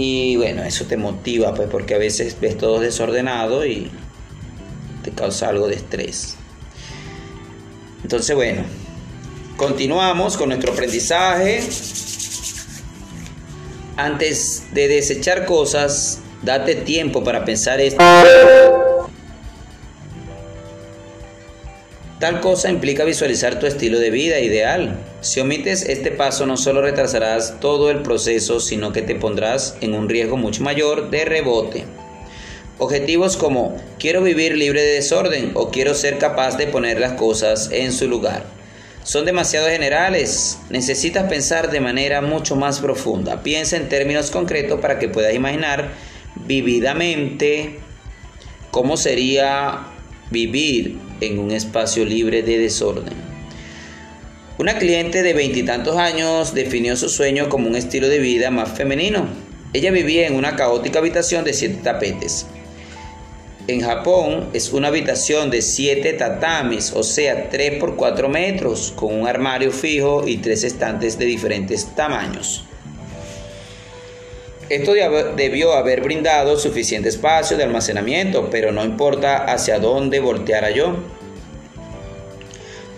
[0.00, 3.90] y bueno, eso te motiva, pues, porque a veces ves todo desordenado y
[5.02, 6.36] te causa algo de estrés.
[8.04, 8.62] Entonces, bueno,
[9.56, 11.64] continuamos con nuestro aprendizaje.
[13.96, 17.98] Antes de desechar cosas, date tiempo para pensar esto.
[22.18, 24.98] Tal cosa implica visualizar tu estilo de vida ideal.
[25.20, 29.94] Si omites este paso no solo retrasarás todo el proceso, sino que te pondrás en
[29.94, 31.84] un riesgo mucho mayor de rebote.
[32.78, 37.70] Objetivos como quiero vivir libre de desorden o quiero ser capaz de poner las cosas
[37.70, 38.44] en su lugar.
[39.04, 40.58] Son demasiado generales.
[40.70, 43.44] Necesitas pensar de manera mucho más profunda.
[43.44, 45.92] Piensa en términos concretos para que puedas imaginar
[46.34, 47.78] vividamente
[48.72, 49.86] cómo sería
[50.30, 53.14] vivir en un espacio libre de desorden.
[54.58, 59.28] Una cliente de veintitantos años definió su sueño como un estilo de vida más femenino.
[59.72, 62.46] Ella vivía en una caótica habitación de siete tapetes.
[63.68, 69.14] En Japón es una habitación de siete tatamis, o sea, 3 por 4 metros, con
[69.14, 72.64] un armario fijo y tres estantes de diferentes tamaños.
[74.68, 74.92] Esto
[75.34, 80.96] debió haber brindado suficiente espacio de almacenamiento, pero no importa hacia dónde volteara yo.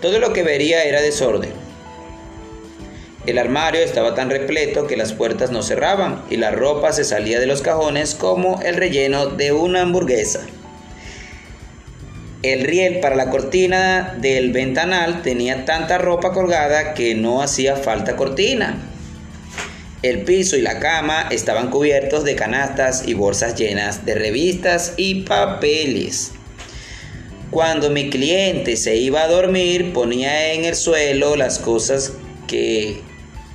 [0.01, 1.51] Todo lo que vería era desorden.
[3.25, 7.39] El armario estaba tan repleto que las puertas no cerraban y la ropa se salía
[7.39, 10.41] de los cajones como el relleno de una hamburguesa.
[12.41, 18.15] El riel para la cortina del ventanal tenía tanta ropa colgada que no hacía falta
[18.15, 18.90] cortina.
[20.03, 25.21] El piso y la cama estaban cubiertos de canastas y bolsas llenas de revistas y
[25.21, 26.31] papeles.
[27.51, 32.13] Cuando mi cliente se iba a dormir, ponía en el suelo las cosas
[32.47, 32.99] que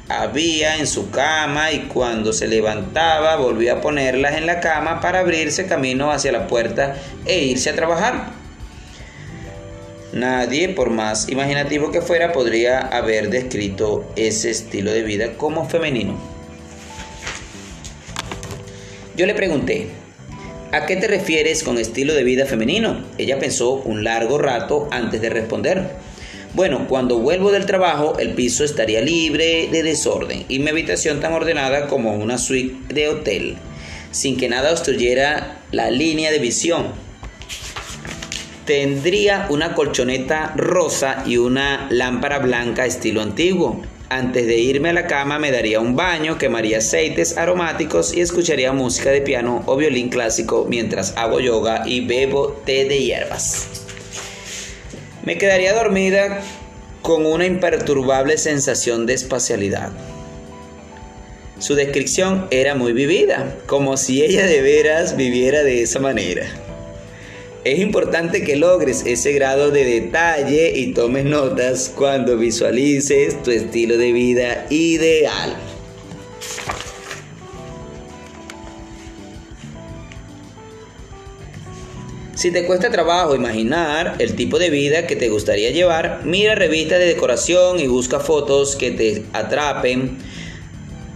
[0.08, 5.20] había en su cama y cuando se levantaba volvía a ponerlas en la cama para
[5.20, 8.30] abrirse camino hacia la puerta e irse a trabajar.
[10.12, 16.35] Nadie, por más imaginativo que fuera, podría haber descrito ese estilo de vida como femenino.
[19.16, 19.86] Yo le pregunté,
[20.72, 23.02] ¿a qué te refieres con estilo de vida femenino?
[23.16, 25.88] Ella pensó un largo rato antes de responder.
[26.52, 31.32] Bueno, cuando vuelvo del trabajo, el piso estaría libre de desorden y mi habitación tan
[31.32, 33.56] ordenada como una suite de hotel,
[34.10, 36.88] sin que nada obstruyera la línea de visión.
[38.66, 43.80] Tendría una colchoneta rosa y una lámpara blanca estilo antiguo.
[44.08, 48.72] Antes de irme a la cama me daría un baño, quemaría aceites aromáticos y escucharía
[48.72, 53.66] música de piano o violín clásico mientras hago yoga y bebo té de hierbas.
[55.24, 56.40] Me quedaría dormida
[57.02, 59.90] con una imperturbable sensación de espacialidad.
[61.58, 66.46] Su descripción era muy vivida, como si ella de veras viviera de esa manera.
[67.66, 73.98] Es importante que logres ese grado de detalle y tomes notas cuando visualices tu estilo
[73.98, 75.56] de vida ideal.
[82.36, 87.00] Si te cuesta trabajo imaginar el tipo de vida que te gustaría llevar, mira revistas
[87.00, 90.18] de decoración y busca fotos que te atrapen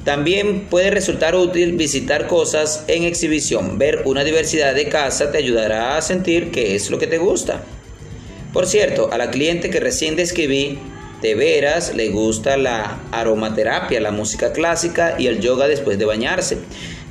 [0.05, 3.79] también puede resultar útil visitar cosas en exhibición.
[3.79, 7.63] Ver una diversidad de casa te ayudará a sentir qué es lo que te gusta.
[8.53, 10.79] Por cierto, a la cliente que recién describí,
[11.21, 16.59] de veras le gusta la aromaterapia, la música clásica y el yoga después de bañarse.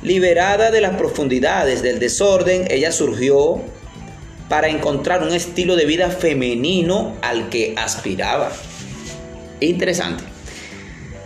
[0.02, 3.62] Liberada de las profundidades del desorden, ella surgió
[4.48, 8.50] para encontrar un estilo de vida femenino al que aspiraba.
[9.60, 10.24] Interesante.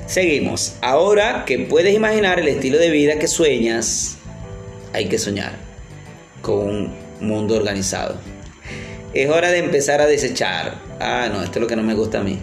[0.06, 0.76] Seguimos.
[0.82, 4.16] Ahora que puedes imaginar el estilo de vida que sueñas,
[4.92, 5.52] hay que soñar
[6.42, 8.16] con un mundo organizado.
[9.14, 10.78] Es hora de empezar a desechar.
[11.00, 12.38] Ah, no, esto es lo que no me gusta a mí.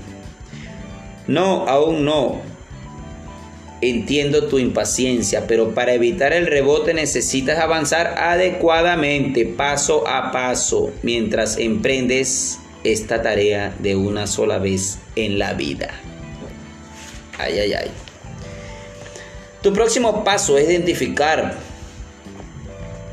[1.28, 2.42] No, aún no.
[3.82, 11.58] Entiendo tu impaciencia, pero para evitar el rebote necesitas avanzar adecuadamente, paso a paso, mientras
[11.58, 15.90] emprendes esta tarea de una sola vez en la vida.
[17.42, 17.92] Ay, ay, ay.
[19.64, 21.56] Tu próximo paso es identificar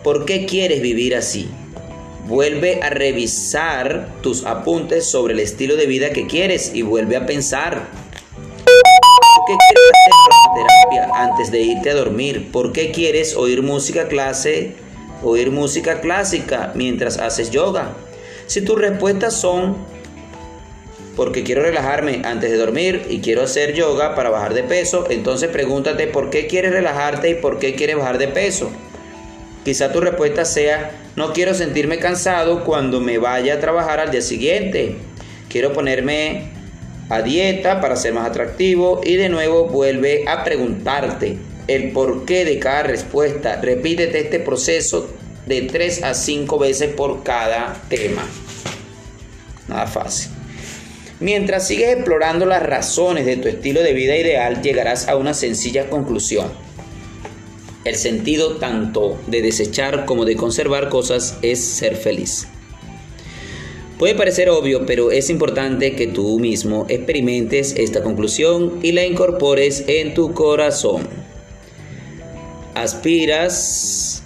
[0.05, 1.49] por qué quieres vivir así.
[2.27, 7.25] Vuelve a revisar tus apuntes sobre el estilo de vida que quieres y vuelve a
[7.25, 7.89] pensar.
[8.65, 12.51] ¿Por qué quieres hacer terapia antes de irte a dormir?
[12.53, 14.75] ¿Por qué quieres oír música clase,
[15.23, 17.95] oír música clásica mientras haces yoga?
[18.47, 19.77] Si tus respuestas son
[21.19, 25.49] porque quiero relajarme antes de dormir y quiero hacer yoga para bajar de peso, entonces
[25.49, 28.71] pregúntate por qué quieres relajarte y por qué quieres bajar de peso.
[29.65, 34.23] Quizá tu respuesta sea, no quiero sentirme cansado cuando me vaya a trabajar al día
[34.23, 34.95] siguiente.
[35.49, 36.51] Quiero ponerme
[37.09, 42.61] a dieta para ser más atractivo y de nuevo vuelve a preguntarte el porqué de
[42.61, 43.61] cada respuesta.
[43.61, 45.11] Repítete este proceso
[45.47, 48.23] de 3 a 5 veces por cada tema.
[49.67, 50.38] Nada fácil.
[51.21, 55.91] Mientras sigues explorando las razones de tu estilo de vida ideal, llegarás a una sencilla
[55.91, 56.47] conclusión.
[57.85, 62.47] El sentido tanto de desechar como de conservar cosas es ser feliz.
[63.99, 69.85] Puede parecer obvio, pero es importante que tú mismo experimentes esta conclusión y la incorpores
[69.89, 71.09] en tu corazón.
[72.75, 74.23] Aspiras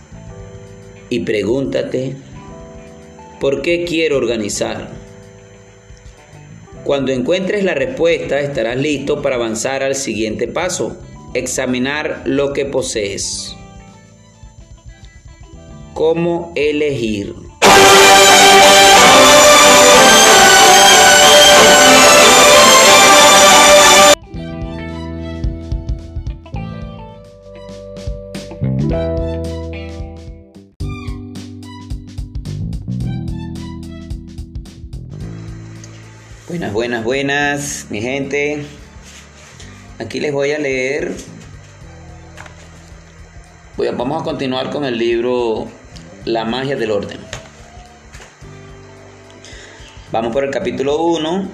[1.09, 2.17] y pregúntate,
[3.41, 5.02] ¿por qué quiero organizar?
[6.85, 10.97] Cuando encuentres la respuesta estarás listo para avanzar al siguiente paso,
[11.33, 13.57] examinar lo que posees.
[15.95, 17.35] ¿Cómo elegir?
[36.53, 38.67] Buenas, buenas, buenas, mi gente.
[39.99, 41.13] Aquí les voy a leer.
[43.97, 45.67] vamos a continuar con el libro
[46.27, 47.17] La magia del orden.
[50.13, 51.49] Vamos por el capítulo 1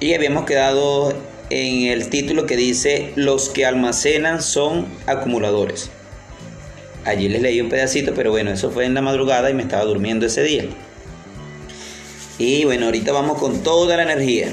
[0.00, 1.14] y habíamos quedado
[1.48, 5.90] en el título que dice Los que almacenan son acumuladores.
[7.06, 9.84] Allí les leí un pedacito, pero bueno, eso fue en la madrugada y me estaba
[9.84, 10.66] durmiendo ese día.
[12.38, 14.48] Y bueno, ahorita vamos con toda la energía.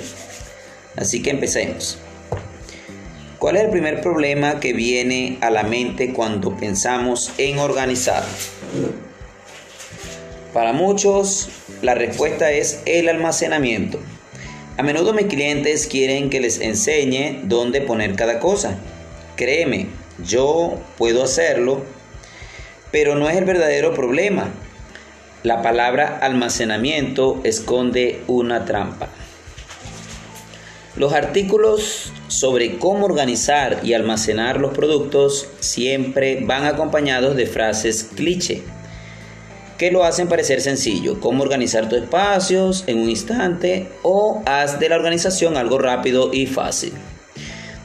[0.96, 1.98] Así que empecemos.
[3.40, 8.24] ¿Cuál es el primer problema que viene a la mente cuando pensamos en organizar?
[10.54, 11.50] Para muchos,
[11.82, 14.00] la respuesta es el almacenamiento.
[14.78, 18.78] A menudo mis clientes quieren que les enseñe dónde poner cada cosa.
[19.36, 19.88] Créeme,
[20.24, 21.84] yo puedo hacerlo,
[22.92, 24.52] pero no es el verdadero problema.
[25.44, 29.10] La palabra almacenamiento esconde una trampa.
[30.96, 38.62] Los artículos sobre cómo organizar y almacenar los productos siempre van acompañados de frases cliché
[39.82, 44.90] que lo hacen parecer sencillo, cómo organizar tus espacios en un instante o haz de
[44.90, 46.94] la organización algo rápido y fácil.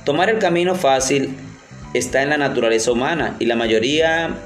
[0.04, 1.34] Tomar el camino fácil
[1.94, 4.36] está en la naturaleza humana y la mayoría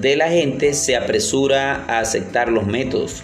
[0.00, 3.22] de la gente se apresura a aceptar los métodos.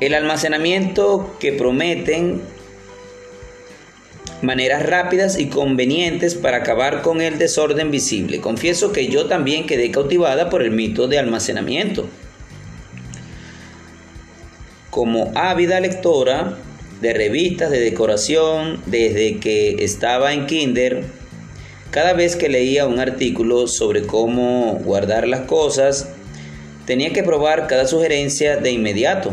[0.00, 2.40] El almacenamiento que prometen
[4.42, 8.40] maneras rápidas y convenientes para acabar con el desorden visible.
[8.40, 12.08] Confieso que yo también quedé cautivada por el mito de almacenamiento.
[14.90, 16.56] Como ávida lectora
[17.00, 21.04] de revistas de decoración desde que estaba en kinder,
[21.90, 26.08] cada vez que leía un artículo sobre cómo guardar las cosas,
[26.86, 29.32] tenía que probar cada sugerencia de inmediato.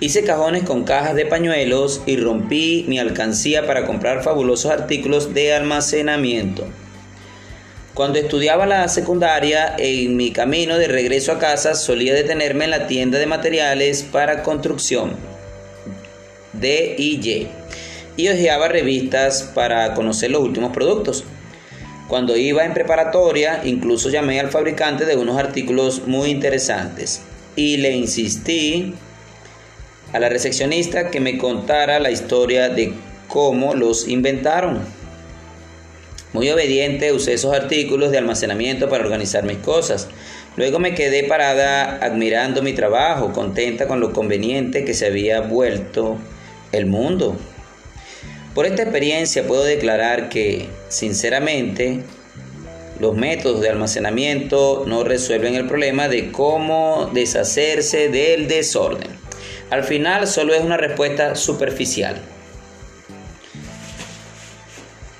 [0.00, 5.54] Hice cajones con cajas de pañuelos y rompí mi alcancía para comprar fabulosos artículos de
[5.54, 6.66] almacenamiento.
[7.92, 12.86] Cuando estudiaba la secundaria, en mi camino de regreso a casa solía detenerme en la
[12.86, 15.16] tienda de materiales para construcción
[16.52, 17.48] D&Y
[18.20, 21.24] y hojeaba revistas para conocer los últimos productos.
[22.06, 27.22] Cuando iba en preparatoria, incluso llamé al fabricante de unos artículos muy interesantes
[27.56, 28.94] y le insistí
[30.12, 32.92] a la recepcionista que me contara la historia de
[33.28, 34.80] cómo los inventaron.
[36.32, 40.08] Muy obediente usé esos artículos de almacenamiento para organizar mis cosas.
[40.56, 46.18] Luego me quedé parada admirando mi trabajo, contenta con lo conveniente que se había vuelto
[46.72, 47.36] el mundo.
[48.54, 52.00] Por esta experiencia puedo declarar que, sinceramente,
[52.98, 59.08] los métodos de almacenamiento no resuelven el problema de cómo deshacerse del desorden.
[59.70, 62.20] Al final solo es una respuesta superficial.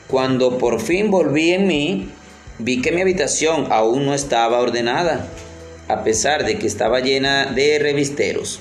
[0.09, 2.11] Cuando por fin volví en mí,
[2.59, 5.28] vi que mi habitación aún no estaba ordenada,
[5.87, 8.59] a pesar de que estaba llena de revisteros,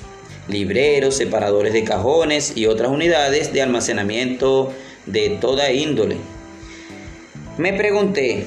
[0.49, 4.73] libreros, separadores de cajones y otras unidades de almacenamiento
[5.05, 6.17] de toda índole.
[7.57, 8.45] Me pregunté,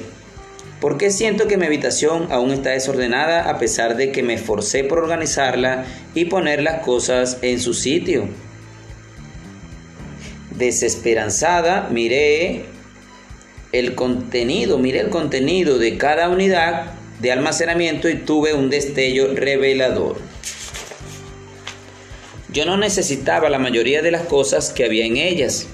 [0.83, 4.83] ¿Por qué siento que mi habitación aún está desordenada a pesar de que me esforcé
[4.83, 8.27] por organizarla y poner las cosas en su sitio?
[10.57, 12.65] Desesperanzada, miré
[13.71, 16.91] el contenido, miré el contenido de cada unidad
[17.21, 20.17] de almacenamiento y tuve un destello revelador.
[22.53, 25.67] Yo no necesitaba la mayoría de las cosas que había en ellas,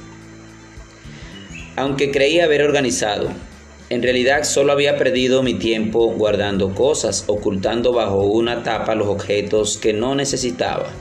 [1.75, 3.31] aunque creía haber organizado.
[3.89, 9.77] En realidad solo había perdido mi tiempo guardando cosas, ocultando bajo una tapa los objetos
[9.77, 10.93] que no necesitaba.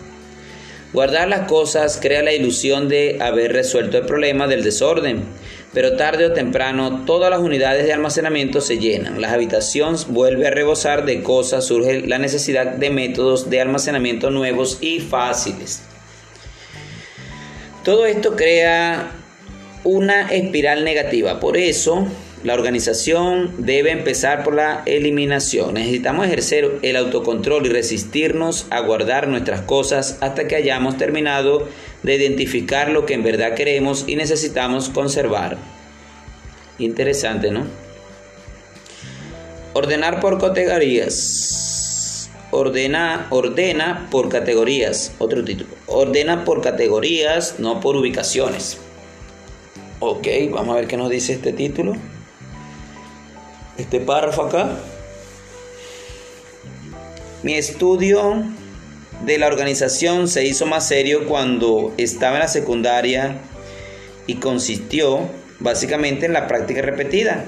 [0.93, 5.23] Guardar las cosas crea la ilusión de haber resuelto el problema del desorden,
[5.79, 10.51] pero tarde o temprano todas las unidades de almacenamiento se llenan, las habitaciones vuelve a
[10.51, 15.85] rebosar de cosas, surge la necesidad de métodos de almacenamiento nuevos y fáciles.
[17.85, 19.13] Todo esto crea
[19.85, 22.09] una espiral negativa, por eso
[22.43, 25.75] la organización debe empezar por la eliminación.
[25.75, 31.69] Necesitamos ejercer el autocontrol y resistirnos a guardar nuestras cosas hasta que hayamos terminado
[32.03, 35.59] de identificar lo que en verdad queremos y necesitamos conservar.
[36.79, 37.67] Interesante, ¿no?
[39.75, 42.31] Ordenar por categorías.
[42.51, 45.13] Ordena, ordena por categorías.
[45.19, 45.71] Otro título.
[45.87, 48.79] Ordena por categorías, no por ubicaciones.
[50.01, 51.97] Ok, vamos a ver qué nos dice este título
[53.79, 54.77] este párrafo acá.
[57.43, 58.43] Mi estudio
[59.25, 63.37] de la organización se hizo más serio cuando estaba en la secundaria
[64.27, 67.45] y consistió básicamente en la práctica repetida.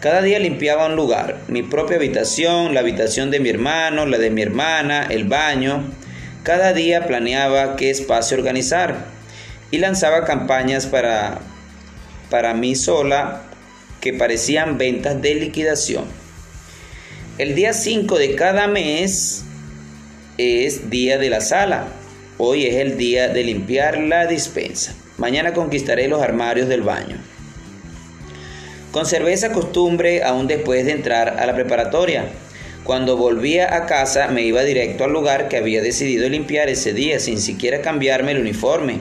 [0.00, 4.30] Cada día limpiaba un lugar, mi propia habitación, la habitación de mi hermano, la de
[4.30, 5.82] mi hermana, el baño.
[6.42, 9.06] Cada día planeaba qué espacio organizar
[9.70, 11.38] y lanzaba campañas para,
[12.28, 13.44] para mí sola
[14.02, 16.04] que parecían ventas de liquidación.
[17.38, 19.44] El día 5 de cada mes
[20.38, 21.86] es día de la sala.
[22.38, 24.94] Hoy es el día de limpiar la dispensa.
[25.16, 27.18] Mañana conquistaré los armarios del baño.
[28.90, 32.26] Conservé esa costumbre aún después de entrar a la preparatoria.
[32.82, 37.20] Cuando volvía a casa me iba directo al lugar que había decidido limpiar ese día
[37.20, 38.98] sin siquiera cambiarme el uniforme.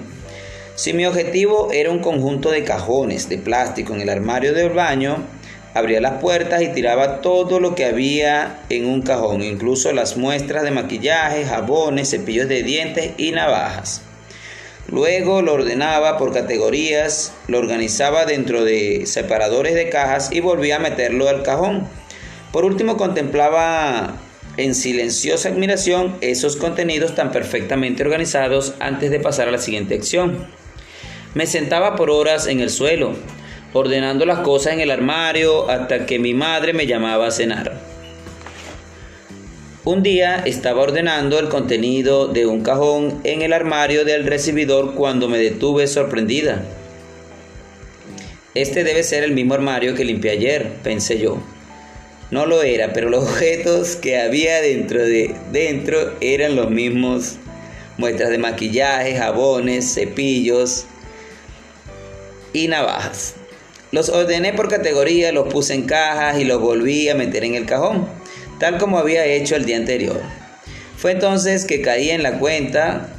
[0.75, 5.17] Si mi objetivo era un conjunto de cajones de plástico en el armario del baño,
[5.73, 10.63] abría las puertas y tiraba todo lo que había en un cajón, incluso las muestras
[10.63, 14.01] de maquillaje, jabones, cepillos de dientes y navajas.
[14.87, 20.79] Luego lo ordenaba por categorías, lo organizaba dentro de separadores de cajas y volvía a
[20.79, 21.87] meterlo al cajón.
[22.51, 24.17] Por último contemplaba
[24.57, 30.45] en silenciosa admiración esos contenidos tan perfectamente organizados antes de pasar a la siguiente acción.
[31.33, 33.15] Me sentaba por horas en el suelo,
[33.73, 37.73] ordenando las cosas en el armario hasta que mi madre me llamaba a cenar.
[39.83, 45.27] Un día estaba ordenando el contenido de un cajón en el armario del recibidor cuando
[45.27, 46.63] me detuve sorprendida.
[48.55, 51.37] Este debe ser el mismo armario que limpié ayer, pensé yo.
[52.31, 57.37] No lo era, pero los objetos que había dentro de dentro eran los mismos.
[57.97, 60.85] Muestras de maquillaje, jabones, cepillos
[62.53, 63.35] y navajas.
[63.93, 67.65] Los ordené por categoría, los puse en cajas y los volví a meter en el
[67.65, 68.05] cajón
[68.63, 70.21] tal como había hecho el día anterior.
[70.95, 73.09] Fue entonces que caí en la cuenta,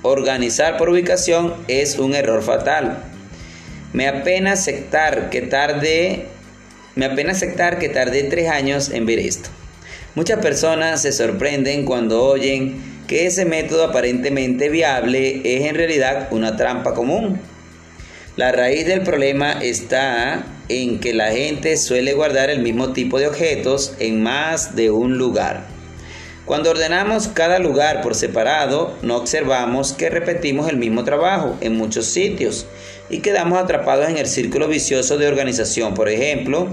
[0.00, 3.04] organizar por ubicación es un error fatal.
[3.92, 6.24] Me apena aceptar que tarde,
[6.94, 9.50] me apena aceptar que tardé tres años en ver esto.
[10.14, 16.56] Muchas personas se sorprenden cuando oyen que ese método aparentemente viable es en realidad una
[16.56, 17.38] trampa común.
[18.36, 23.28] La raíz del problema está en que la gente suele guardar el mismo tipo de
[23.28, 25.68] objetos en más de un lugar.
[26.44, 32.06] Cuando ordenamos cada lugar por separado, no observamos que repetimos el mismo trabajo en muchos
[32.06, 32.66] sitios
[33.08, 35.94] y quedamos atrapados en el círculo vicioso de organización.
[35.94, 36.66] Por ejemplo,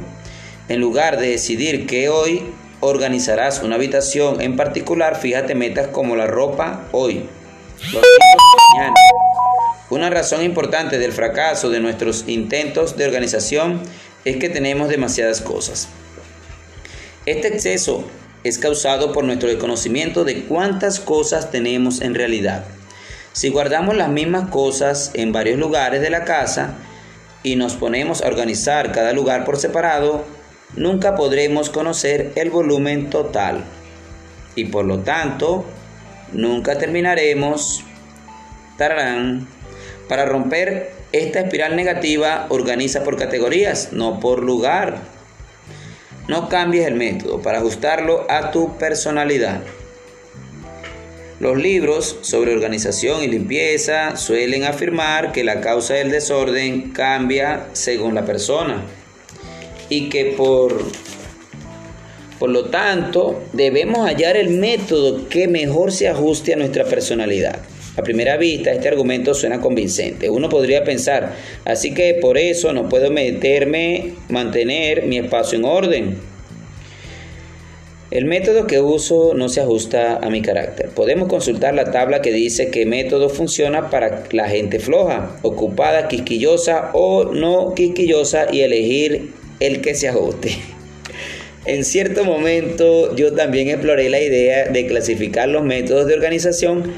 [0.68, 2.42] en lugar de decidir que hoy
[2.80, 7.24] organizarás una habitación en particular, fíjate metas como la ropa hoy,
[9.92, 13.82] una razón importante del fracaso de nuestros intentos de organización
[14.24, 15.90] es que tenemos demasiadas cosas.
[17.26, 18.06] Este exceso
[18.46, 22.64] es causado por nuestro desconocimiento de cuántas cosas tenemos en realidad.
[23.34, 26.76] Si guardamos las mismas cosas en varios lugares de la casa
[27.44, 30.24] y nos ponemos a organizar cada lugar por separado,
[30.74, 33.66] nunca podremos conocer el volumen total
[34.56, 35.66] y por lo tanto
[36.32, 37.84] nunca terminaremos
[40.12, 44.98] para romper esta espiral negativa, organiza por categorías, no por lugar.
[46.28, 49.62] No cambies el método para ajustarlo a tu personalidad.
[51.40, 58.14] Los libros sobre organización y limpieza suelen afirmar que la causa del desorden cambia según
[58.14, 58.84] la persona
[59.88, 60.92] y que por,
[62.38, 67.62] por lo tanto debemos hallar el método que mejor se ajuste a nuestra personalidad.
[67.98, 70.30] A primera vista, este argumento suena convincente.
[70.30, 71.34] Uno podría pensar,
[71.66, 76.18] así que por eso no puedo meterme, mantener mi espacio en orden.
[78.12, 80.90] El método que uso no se ajusta a mi carácter.
[80.90, 86.92] Podemos consultar la tabla que dice qué método funciona para la gente floja, ocupada, quisquillosa
[86.94, 90.58] o no quisquillosa y elegir el que se ajuste.
[91.66, 96.92] En cierto momento yo también exploré la idea de clasificar los métodos de organización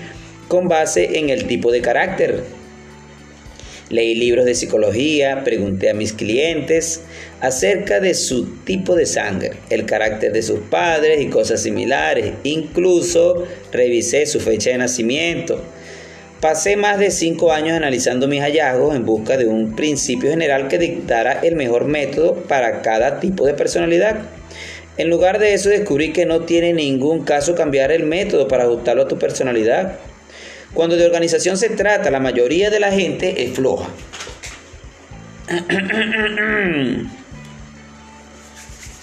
[0.53, 2.43] con base en el tipo de carácter.
[3.89, 7.01] Leí libros de psicología, pregunté a mis clientes
[7.41, 12.33] acerca de su tipo de sangre, el carácter de sus padres y cosas similares.
[12.43, 15.59] Incluso revisé su fecha de nacimiento.
[16.39, 20.77] Pasé más de cinco años analizando mis hallazgos en busca de un principio general que
[20.77, 24.21] dictara el mejor método para cada tipo de personalidad.
[24.97, 29.01] En lugar de eso descubrí que no tiene ningún caso cambiar el método para ajustarlo
[29.01, 29.97] a tu personalidad.
[30.73, 33.89] Cuando de organización se trata, la mayoría de la gente es floja.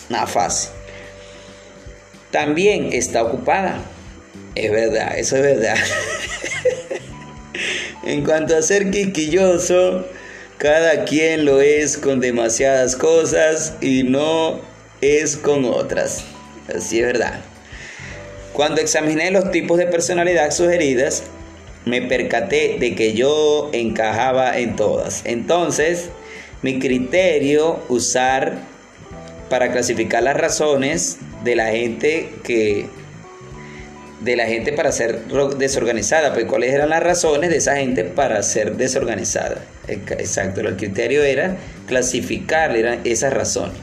[0.08, 0.70] Nada fácil.
[2.30, 3.78] También está ocupada.
[4.54, 5.76] Es verdad, eso es verdad.
[8.04, 10.06] en cuanto a ser quisquilloso,
[10.58, 14.60] cada quien lo es con demasiadas cosas y no
[15.00, 16.24] es con otras.
[16.74, 17.40] Así es verdad.
[18.52, 21.22] Cuando examiné los tipos de personalidad sugeridas,
[21.84, 25.22] me percaté de que yo encajaba en todas.
[25.24, 26.10] Entonces,
[26.62, 28.58] mi criterio usar
[29.48, 32.86] para clasificar las razones de la gente que
[34.20, 35.24] de la gente para ser
[35.56, 39.64] desorganizada, pues cuáles eran las razones de esa gente para ser desorganizada.
[39.88, 41.56] Exacto, el criterio era
[41.86, 43.78] clasificar esas razones.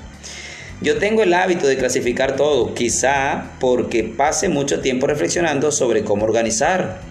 [0.80, 6.24] Yo tengo el hábito de clasificar todo, quizá porque pase mucho tiempo reflexionando sobre cómo
[6.24, 7.02] organizar.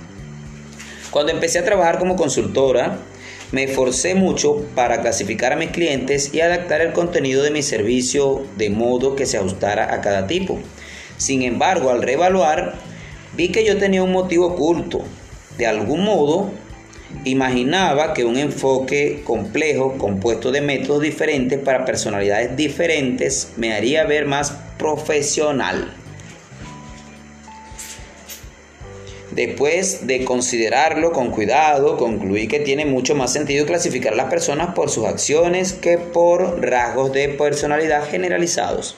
[1.17, 2.99] Cuando empecé a trabajar como consultora,
[3.51, 8.45] me esforcé mucho para clasificar a mis clientes y adaptar el contenido de mi servicio
[8.59, 10.59] de modo que se ajustara a cada tipo.
[11.17, 12.75] Sin embargo, al reevaluar,
[13.35, 15.01] vi que yo tenía un motivo oculto.
[15.57, 16.51] De algún modo,
[17.25, 24.27] Imaginaba que un enfoque complejo, compuesto de métodos diferentes para personalidades diferentes, me haría ver
[24.27, 25.96] más profesional.
[29.37, 34.75] Después de considerarlo con cuidado, concluí que tiene mucho más sentido clasificar a las personas
[34.75, 38.97] por sus acciones que por rasgos de personalidad generalizados.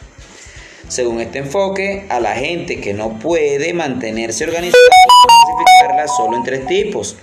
[0.87, 4.81] Según este enfoque, a la gente que no puede mantenerse organizada,
[5.27, 7.17] clasificarla solo en tres tipos.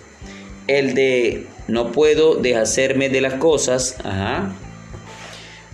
[0.68, 3.96] El de no puedo deshacerme de las cosas,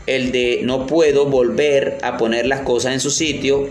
[0.05, 3.67] el de no puedo volver a poner las cosas en su sitio,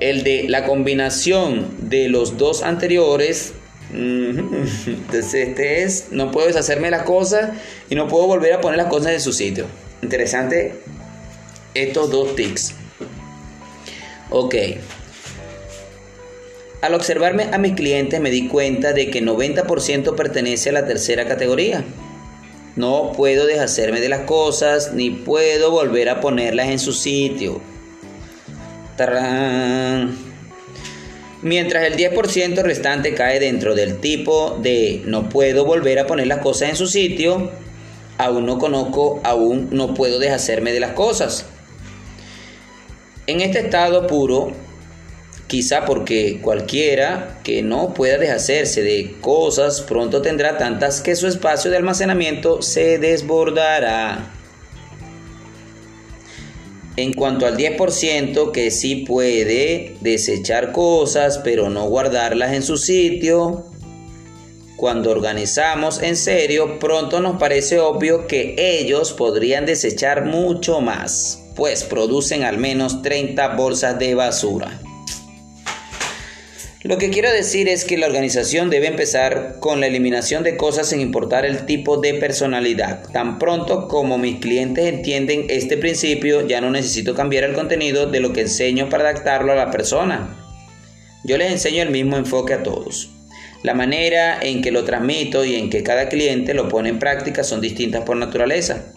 [0.00, 3.52] el de la combinación de los dos anteriores,
[3.92, 7.52] entonces este es no puedo deshacerme de las cosas
[7.88, 9.66] y no puedo volver a poner las cosas en su sitio.
[10.02, 10.74] Interesante
[11.74, 12.74] estos dos tics.
[14.30, 14.54] Ok.
[16.80, 21.26] Al observarme a mis clientes me di cuenta de que 90% pertenece a la tercera
[21.26, 21.84] categoría.
[22.76, 27.60] No puedo deshacerme de las cosas ni puedo volver a ponerlas en su sitio.
[31.42, 36.38] Mientras el 10% restante cae dentro del tipo de no puedo volver a poner las
[36.38, 37.50] cosas en su sitio,
[38.16, 41.46] aún no conozco, aún no puedo deshacerme de las cosas.
[43.26, 44.52] En este estado puro,
[45.48, 51.70] Quizá porque cualquiera que no pueda deshacerse de cosas pronto tendrá tantas que su espacio
[51.70, 54.37] de almacenamiento se desbordará.
[56.98, 63.66] En cuanto al 10% que sí puede desechar cosas pero no guardarlas en su sitio,
[64.76, 71.84] cuando organizamos en serio, pronto nos parece obvio que ellos podrían desechar mucho más, pues
[71.84, 74.80] producen al menos 30 bolsas de basura.
[76.88, 80.88] Lo que quiero decir es que la organización debe empezar con la eliminación de cosas
[80.88, 83.02] sin importar el tipo de personalidad.
[83.12, 88.20] Tan pronto como mis clientes entienden este principio, ya no necesito cambiar el contenido de
[88.20, 90.34] lo que enseño para adaptarlo a la persona.
[91.24, 93.10] Yo les enseño el mismo enfoque a todos.
[93.62, 97.44] La manera en que lo transmito y en que cada cliente lo pone en práctica
[97.44, 98.94] son distintas por naturaleza,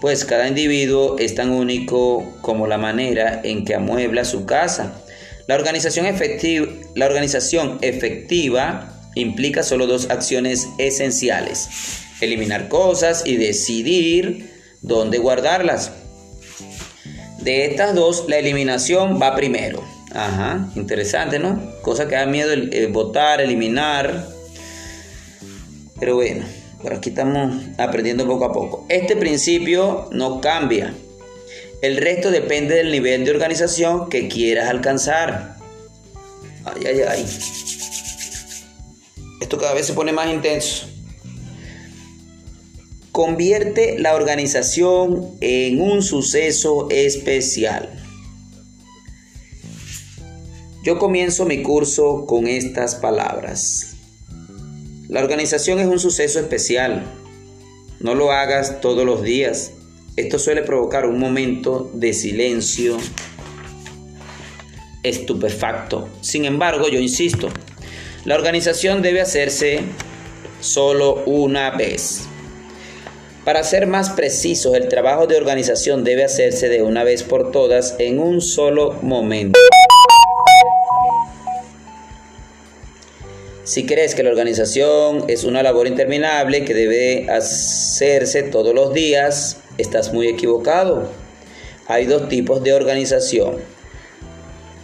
[0.00, 5.04] pues cada individuo es tan único como la manera en que amuebla su casa
[5.48, 11.68] la organización, efectiva, la organización efectiva implica solo dos acciones esenciales.
[12.20, 15.92] Eliminar cosas y decidir dónde guardarlas.
[17.40, 19.82] De estas dos, la eliminación va primero.
[20.12, 21.80] Ajá, interesante, ¿no?
[21.80, 24.28] Cosa que da miedo el, votar, eliminar.
[25.98, 26.44] Pero bueno,
[26.82, 28.84] por aquí estamos aprendiendo poco a poco.
[28.90, 30.92] Este principio no cambia.
[31.80, 35.56] El resto depende del nivel de organización que quieras alcanzar.
[36.64, 37.26] Ay, ay, ay.
[39.40, 40.86] Esto cada vez se pone más intenso.
[43.12, 47.98] Convierte la organización en un suceso especial.
[50.84, 53.94] Yo comienzo mi curso con estas palabras.
[55.08, 57.04] La organización es un suceso especial.
[58.00, 59.72] No lo hagas todos los días.
[60.18, 62.96] Esto suele provocar un momento de silencio
[65.04, 66.08] estupefacto.
[66.22, 67.48] Sin embargo, yo insisto,
[68.24, 69.82] la organización debe hacerse
[70.60, 72.22] solo una vez.
[73.44, 77.94] Para ser más precisos, el trabajo de organización debe hacerse de una vez por todas
[78.00, 79.60] en un solo momento.
[83.62, 89.58] Si crees que la organización es una labor interminable que debe hacerse todos los días,
[89.78, 91.08] estás muy equivocado.
[91.86, 93.56] Hay dos tipos de organización,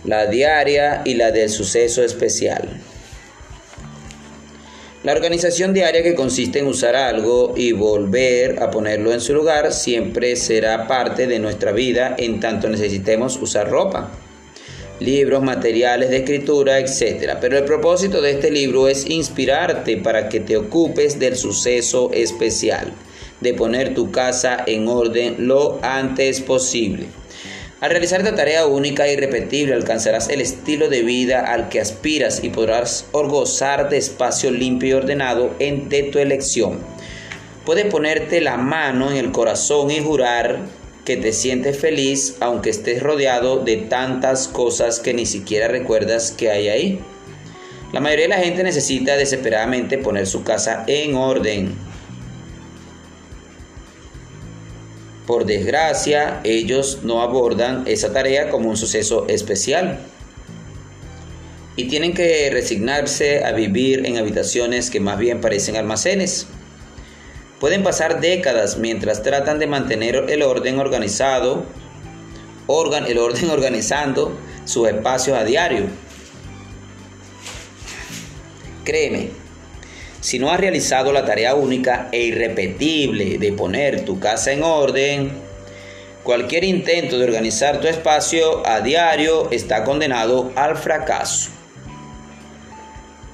[0.04, 2.80] la diaria y la del suceso especial.
[5.04, 9.70] La organización diaria que consiste en usar algo y volver a ponerlo en su lugar
[9.74, 14.10] siempre será parte de nuestra vida en tanto necesitemos usar ropa.
[15.00, 17.36] libros, materiales de escritura, etc.
[17.38, 22.94] Pero el propósito de este libro es inspirarte para que te ocupes del suceso especial,
[23.44, 27.06] de poner tu casa en orden lo antes posible.
[27.80, 32.42] Al realizar esta tarea única e irrepetible alcanzarás el estilo de vida al que aspiras
[32.42, 36.78] y podrás gozar de espacio limpio y ordenado en tu elección.
[37.66, 40.60] Puedes ponerte la mano en el corazón y jurar
[41.04, 46.50] que te sientes feliz aunque estés rodeado de tantas cosas que ni siquiera recuerdas que
[46.50, 47.00] hay ahí.
[47.92, 51.93] La mayoría de la gente necesita desesperadamente poner su casa en orden.
[55.26, 60.00] Por desgracia, ellos no abordan esa tarea como un suceso especial
[61.76, 66.46] y tienen que resignarse a vivir en habitaciones que más bien parecen almacenes.
[67.58, 71.64] Pueden pasar décadas mientras tratan de mantener el orden organizado,
[72.68, 75.86] el orden organizando sus espacios a diario.
[78.84, 79.30] Créeme,
[80.24, 85.32] si no has realizado la tarea única e irrepetible de poner tu casa en orden,
[86.22, 91.50] cualquier intento de organizar tu espacio a diario está condenado al fracaso.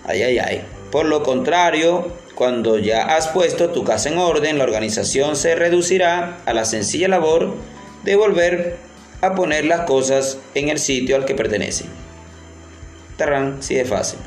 [0.05, 0.65] Ay, ay, ay.
[0.91, 6.39] Por lo contrario, cuando ya has puesto tu casa en orden, la organización se reducirá
[6.45, 7.55] a la sencilla labor
[8.03, 8.79] de volver
[9.21, 11.87] a poner las cosas en el sitio al que pertenecen.
[13.17, 14.19] Tarrán, sí de fácil.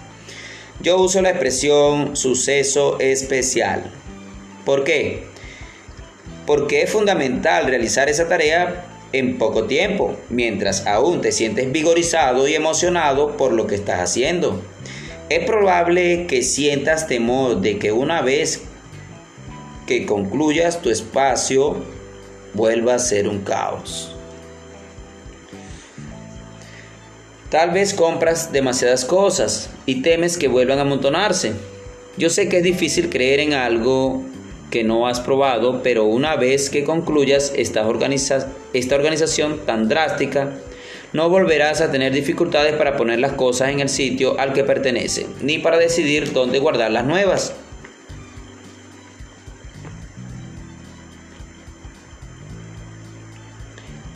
[0.84, 3.90] Yo uso la expresión suceso especial.
[4.66, 5.24] ¿Por qué?
[6.46, 12.56] Porque es fundamental realizar esa tarea en poco tiempo, mientras aún te sientes vigorizado y
[12.56, 14.62] emocionado por lo que estás haciendo.
[15.30, 18.64] Es probable que sientas temor de que una vez
[19.88, 21.78] que concluyas tu espacio
[22.54, 24.13] vuelva a ser un caos.
[27.54, 31.54] Tal vez compras demasiadas cosas y temes que vuelvan a amontonarse.
[32.18, 34.24] Yo sé que es difícil creer en algo
[34.72, 40.56] que no has probado, pero una vez que concluyas esta, organización tan drástica,
[41.14, 45.28] no volverás a tener dificultades para poner las cosas en el sitio al que pertenecen,
[45.44, 47.54] ni para decidir dónde guardar las nuevas.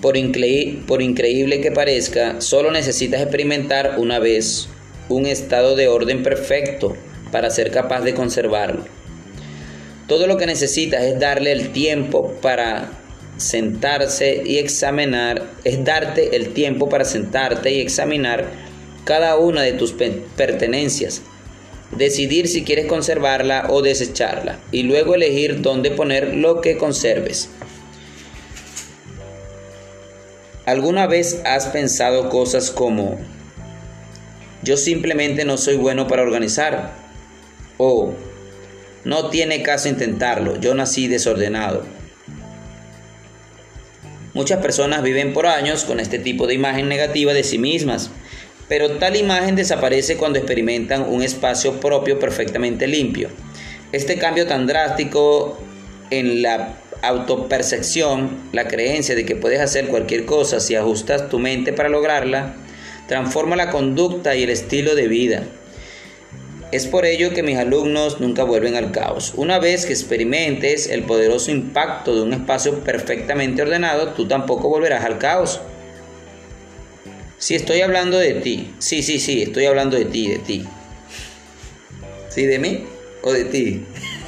[0.08, 4.70] Por, increíble que parezca, solo necesitas experimentar una vez
[5.10, 6.96] un estado de orden perfecto
[7.30, 8.86] para ser capaz de conservarlo.
[10.08, 12.90] Todo lo que necesitas es darle el tiempo para
[13.36, 18.46] sentarse y examinar, es darte el tiempo para sentarte y examinar
[19.04, 21.22] cada una de tus pertenencias,
[21.92, 27.50] decidir si quieres conservarla o desecharla y luego elegir dónde poner lo que conserves.
[30.68, 33.18] ¿Alguna vez has pensado cosas como,
[34.64, 36.92] yo simplemente no soy bueno para organizar?
[37.78, 38.14] O,
[39.06, 41.86] no tiene caso intentarlo, yo nací desordenado.
[44.34, 48.10] Muchas personas viven por años con este tipo de imagen negativa de sí mismas,
[48.68, 53.30] pero tal imagen desaparece cuando experimentan un espacio propio perfectamente limpio.
[53.94, 55.58] Este cambio tan drástico
[56.10, 61.74] en la autopercepción, la creencia de que puedes hacer cualquier cosa si ajustas tu mente
[61.74, 62.56] para lograrla,
[63.08, 65.44] transforma la conducta y el estilo de vida.
[66.72, 69.34] Es por ello que mis alumnos nunca vuelven al caos.
[69.38, 75.06] Una vez que experimentes el poderoso impacto de un espacio perfectamente ordenado, tú tampoco volverás
[75.06, 75.62] al caos.
[77.38, 80.66] Si estoy hablando de ti, sí, sí, sí, estoy hablando de ti, de ti.
[82.30, 82.86] ¿Sí, de mí
[83.22, 83.86] o de ti?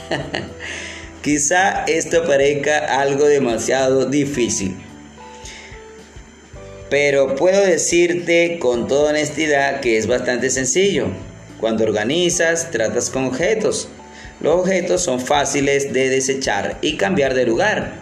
[1.22, 4.76] Quizá esto parezca algo demasiado difícil.
[6.90, 11.08] Pero puedo decirte con toda honestidad que es bastante sencillo.
[11.60, 13.90] Cuando organizas, tratas con objetos.
[14.40, 17.96] Los objetos son fáciles de desechar y cambiar de lugar.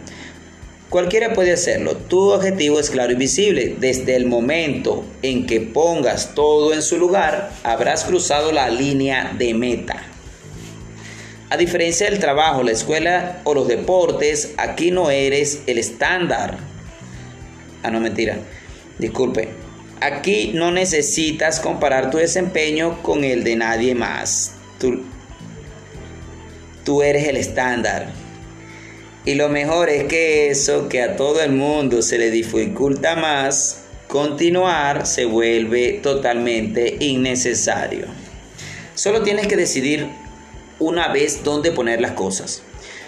[0.89, 1.97] Cualquiera puede hacerlo.
[1.97, 3.76] Tu objetivo es claro y visible.
[3.80, 9.53] Desde el momento en que pongas todo en su lugar, habrás cruzado la línea de
[9.55, 10.07] meta.
[11.50, 16.58] A diferencia del trabajo, la escuela o los deportes, aquí no eres el estándar.
[17.84, 18.39] Ah, no, mentira.
[19.00, 19.50] Disculpe.
[20.02, 24.56] Aquí no necesitas comparar tu desempeño con el de nadie más.
[24.78, 25.04] Tú,
[26.84, 28.12] tú eres el estándar.
[29.24, 33.84] Y lo mejor es que eso que a todo el mundo se le dificulta más,
[34.08, 38.06] continuar se vuelve totalmente innecesario.
[38.95, 40.08] Solo tienes que decidir
[40.80, 42.61] una vez dónde poner las cosas.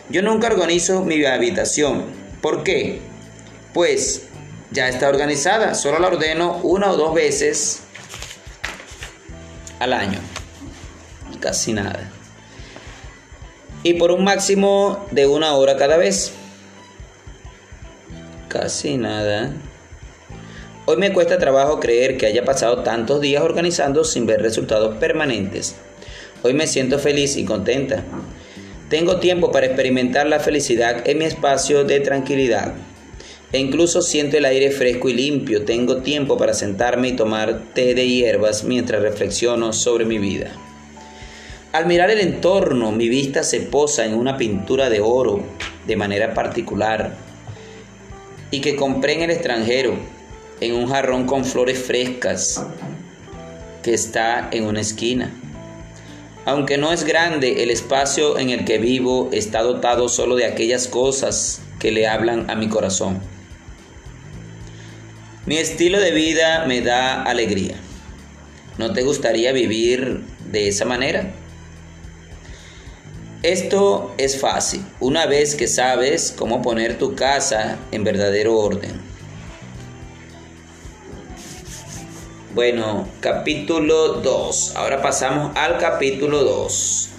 [0.10, 2.06] Yo nunca organizo mi habitación.
[2.42, 3.00] ¿Por qué?
[3.74, 4.24] Pues
[4.72, 5.76] ya está organizada.
[5.76, 7.82] Solo la ordeno una o dos veces
[9.80, 10.20] al año.
[11.40, 12.12] Casi nada.
[13.84, 16.34] Y por un máximo de una hora cada vez.
[18.48, 19.54] Casi nada.
[20.86, 25.76] Hoy me cuesta trabajo creer que haya pasado tantos días organizando sin ver resultados permanentes.
[26.42, 28.06] Hoy me siento feliz y contenta.
[28.90, 32.76] Tengo tiempo para experimentar la felicidad en mi espacio de tranquilidad.
[33.52, 35.66] E incluso siento el aire fresco y limpio.
[35.66, 40.52] Tengo tiempo para sentarme y tomar té de hierbas mientras reflexiono sobre mi vida.
[41.74, 45.44] Al mirar el entorno, mi vista se posa en una pintura de oro
[45.86, 47.16] de manera particular
[48.50, 49.98] y que compré en el extranjero,
[50.62, 52.64] en un jarrón con flores frescas
[53.84, 55.32] que está en una esquina.
[56.50, 60.88] Aunque no es grande, el espacio en el que vivo está dotado solo de aquellas
[60.88, 63.20] cosas que le hablan a mi corazón.
[65.46, 67.76] Mi estilo de vida me da alegría.
[68.80, 70.22] ¿No te gustaría vivir
[70.52, 71.32] de esa manera?
[73.44, 79.09] Esto es fácil, una vez que sabes cómo poner tu casa en verdadero orden.
[82.56, 84.76] Bueno, capítulo 2.
[84.76, 87.10] Ahora pasamos al capítulo 2.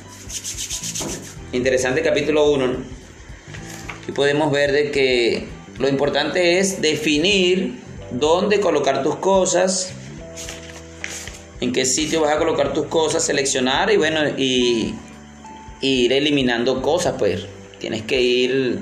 [1.53, 2.74] Interesante capítulo 1.
[4.03, 5.47] Aquí podemos ver de que
[5.78, 7.78] lo importante es definir
[8.11, 9.93] dónde colocar tus cosas,
[11.61, 14.97] en qué sitio vas a colocar tus cosas, seleccionar y bueno, y
[15.81, 17.47] ir eliminando cosas, pues
[17.78, 18.81] tienes que ir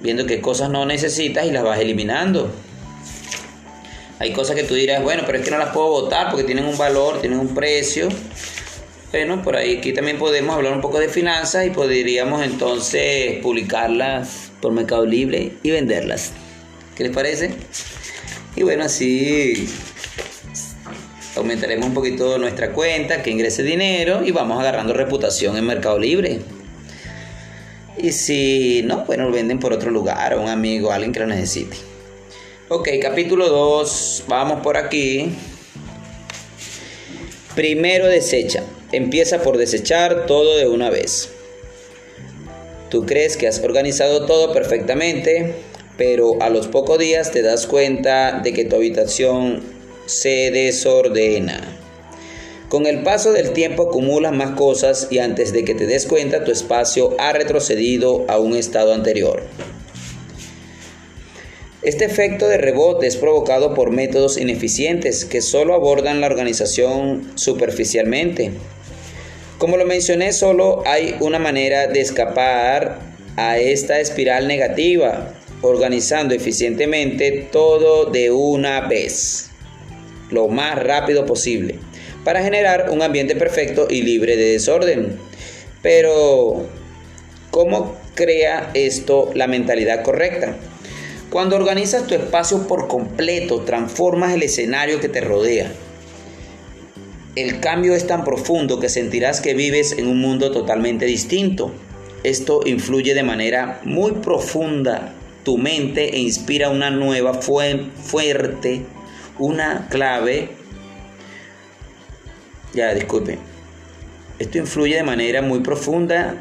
[0.00, 2.50] viendo qué cosas no necesitas y las vas eliminando.
[4.18, 6.64] Hay cosas que tú dirás, bueno, pero es que no las puedo votar porque tienen
[6.64, 8.08] un valor, tienen un precio.
[9.10, 14.50] Bueno, por ahí aquí también podemos hablar un poco de finanzas y podríamos entonces publicarlas
[14.60, 16.32] por Mercado Libre y venderlas.
[16.96, 17.54] ¿Qué les parece?
[18.56, 19.68] Y bueno, así
[21.36, 26.40] aumentaremos un poquito nuestra cuenta, que ingrese dinero y vamos agarrando reputación en Mercado Libre.
[27.96, 31.20] Y si no, bueno, lo venden por otro lugar, a un amigo, a alguien que
[31.20, 31.93] lo necesite.
[32.76, 35.30] Ok, capítulo 2, vamos por aquí.
[37.54, 38.64] Primero desecha.
[38.90, 41.28] Empieza por desechar todo de una vez.
[42.90, 45.54] Tú crees que has organizado todo perfectamente,
[45.96, 49.62] pero a los pocos días te das cuenta de que tu habitación
[50.06, 51.78] se desordena.
[52.68, 56.42] Con el paso del tiempo acumulas más cosas y antes de que te des cuenta
[56.42, 59.44] tu espacio ha retrocedido a un estado anterior.
[61.84, 68.52] Este efecto de rebote es provocado por métodos ineficientes que solo abordan la organización superficialmente.
[69.58, 73.00] Como lo mencioné, solo hay una manera de escapar
[73.36, 79.50] a esta espiral negativa, organizando eficientemente todo de una vez
[80.30, 81.74] lo más rápido posible
[82.24, 85.18] para generar un ambiente perfecto y libre de desorden.
[85.82, 86.64] Pero,
[87.50, 90.56] ¿cómo crea esto la mentalidad correcta?
[91.34, 95.68] Cuando organizas tu espacio por completo, transformas el escenario que te rodea.
[97.34, 101.72] El cambio es tan profundo que sentirás que vives en un mundo totalmente distinto.
[102.22, 105.12] Esto influye de manera muy profunda
[105.42, 108.82] tu mente e inspira una nueva fuerte
[109.36, 110.50] una clave,
[112.74, 113.40] ya disculpen,
[114.38, 116.36] esto influye de manera muy profunda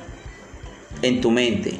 [1.02, 1.80] en tu mente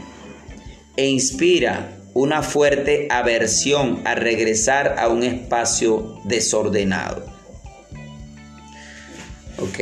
[0.98, 7.26] e inspira una fuerte aversión a regresar a un espacio desordenado.
[9.58, 9.80] Ok.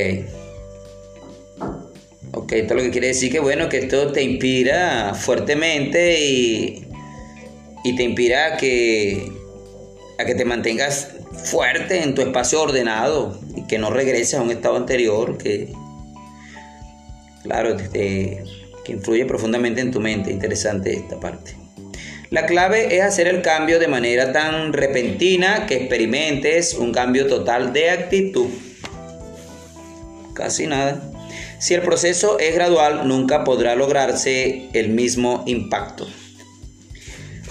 [2.34, 6.88] Ok, esto lo que quiere decir que bueno, que esto te inspira fuertemente y,
[7.84, 9.30] y te inspira que,
[10.18, 11.10] a que te mantengas
[11.44, 15.74] fuerte en tu espacio ordenado y que no regreses a un estado anterior que,
[17.44, 18.44] claro, que
[18.88, 20.32] influye profundamente en tu mente.
[20.32, 21.61] Interesante esta parte.
[22.32, 27.74] La clave es hacer el cambio de manera tan repentina que experimentes un cambio total
[27.74, 28.48] de actitud.
[30.34, 31.12] Casi nada.
[31.60, 36.08] Si el proceso es gradual, nunca podrá lograrse el mismo impacto.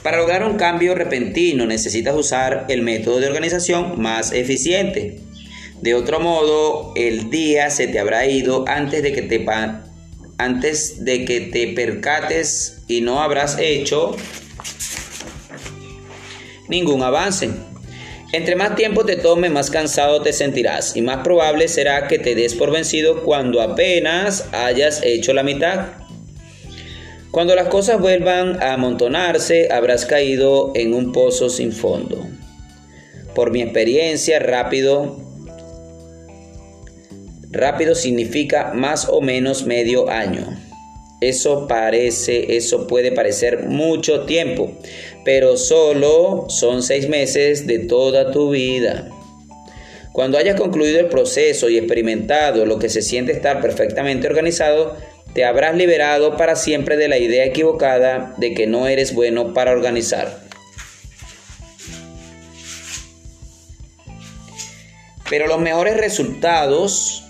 [0.02, 5.20] Para lograr un cambio repentino necesitas usar el método de organización más eficiente.
[5.82, 9.44] De otro modo, el día se te habrá ido antes de que te,
[10.38, 14.16] antes de que te percates y no habrás hecho
[16.70, 17.50] ningún avance.
[18.32, 22.36] Entre más tiempo te tome, más cansado te sentirás y más probable será que te
[22.36, 25.88] des por vencido cuando apenas hayas hecho la mitad.
[27.32, 32.26] Cuando las cosas vuelvan a amontonarse, habrás caído en un pozo sin fondo.
[33.34, 35.16] Por mi experiencia, rápido,
[37.50, 40.56] rápido significa más o menos medio año.
[41.20, 44.72] Eso parece, eso puede parecer mucho tiempo,
[45.24, 49.08] pero solo son seis meses de toda tu vida.
[50.12, 54.96] Cuando hayas concluido el proceso y experimentado lo que se siente estar perfectamente organizado,
[55.34, 59.70] te habrás liberado para siempre de la idea equivocada de que no eres bueno para
[59.70, 60.40] organizar.
[65.28, 67.22] Pero los mejores resultados,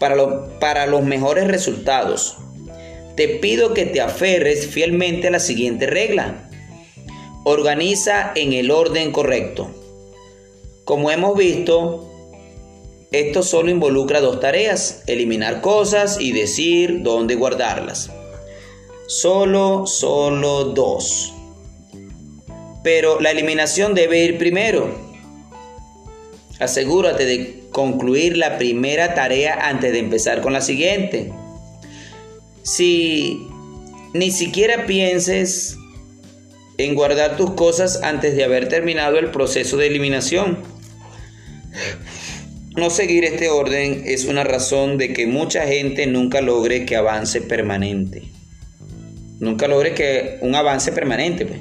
[0.00, 0.16] para,
[0.58, 2.38] para los mejores resultados,
[3.16, 6.47] te pido que te aferres fielmente a la siguiente regla.
[7.44, 9.70] Organiza en el orden correcto.
[10.84, 12.08] Como hemos visto,
[13.10, 18.10] esto solo involucra dos tareas, eliminar cosas y decir dónde guardarlas.
[19.06, 21.32] Solo, solo dos.
[22.82, 24.94] Pero la eliminación debe ir primero.
[26.58, 31.32] Asegúrate de concluir la primera tarea antes de empezar con la siguiente.
[32.62, 33.46] Si
[34.12, 35.78] ni siquiera pienses
[36.78, 40.58] en guardar tus cosas antes de haber terminado el proceso de eliminación.
[42.76, 47.40] No seguir este orden es una razón de que mucha gente nunca logre que avance
[47.40, 48.22] permanente.
[49.40, 51.46] Nunca logre que un avance permanente.
[51.46, 51.60] Pues.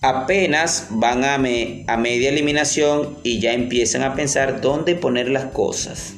[0.00, 6.14] Apenas van a, a media eliminación y ya empiezan a pensar dónde poner las cosas.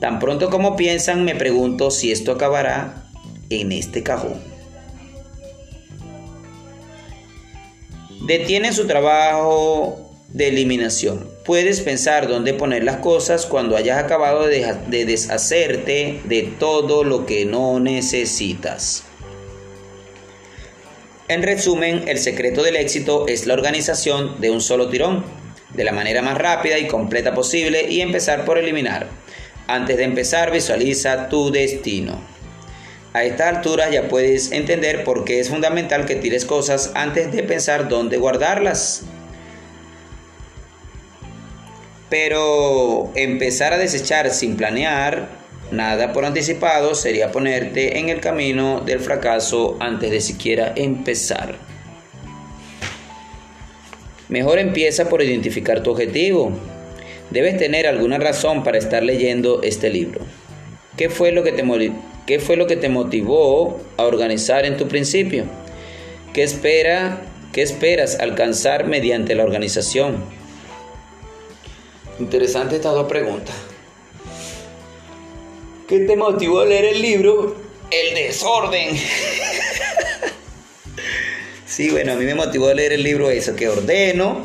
[0.00, 3.08] Tan pronto como piensan, me pregunto si esto acabará
[3.48, 4.55] en este cajón.
[8.26, 10.00] Detienen su trabajo
[10.30, 11.30] de eliminación.
[11.44, 17.44] Puedes pensar dónde poner las cosas cuando hayas acabado de, deshacerte de todo lo que
[17.44, 19.04] no necesitas.
[21.28, 25.24] En resumen, el secreto del éxito es la organización de un solo tirón,
[25.74, 29.06] de la manera más rápida y completa posible y empezar por eliminar.
[29.68, 32.35] Antes de empezar, visualiza tu destino.
[33.16, 37.42] A esta altura ya puedes entender por qué es fundamental que tires cosas antes de
[37.44, 39.04] pensar dónde guardarlas.
[42.10, 45.28] Pero empezar a desechar sin planear
[45.70, 51.54] nada por anticipado sería ponerte en el camino del fracaso antes de siquiera empezar.
[54.28, 56.52] Mejor empieza por identificar tu objetivo.
[57.30, 60.20] Debes tener alguna razón para estar leyendo este libro.
[60.98, 61.62] ¿Qué fue lo que te,
[62.26, 65.44] qué fue lo que te motivó a organizar en tu principio?
[66.32, 67.22] ¿Qué, espera,
[67.52, 70.24] ¿Qué esperas alcanzar mediante la organización?
[72.18, 73.54] Interesante estas dos preguntas.
[75.88, 77.56] ¿Qué te motivó a leer el libro?
[77.90, 78.96] El desorden.
[81.66, 84.44] sí, bueno, a mí me motivó a leer el libro eso, que ordeno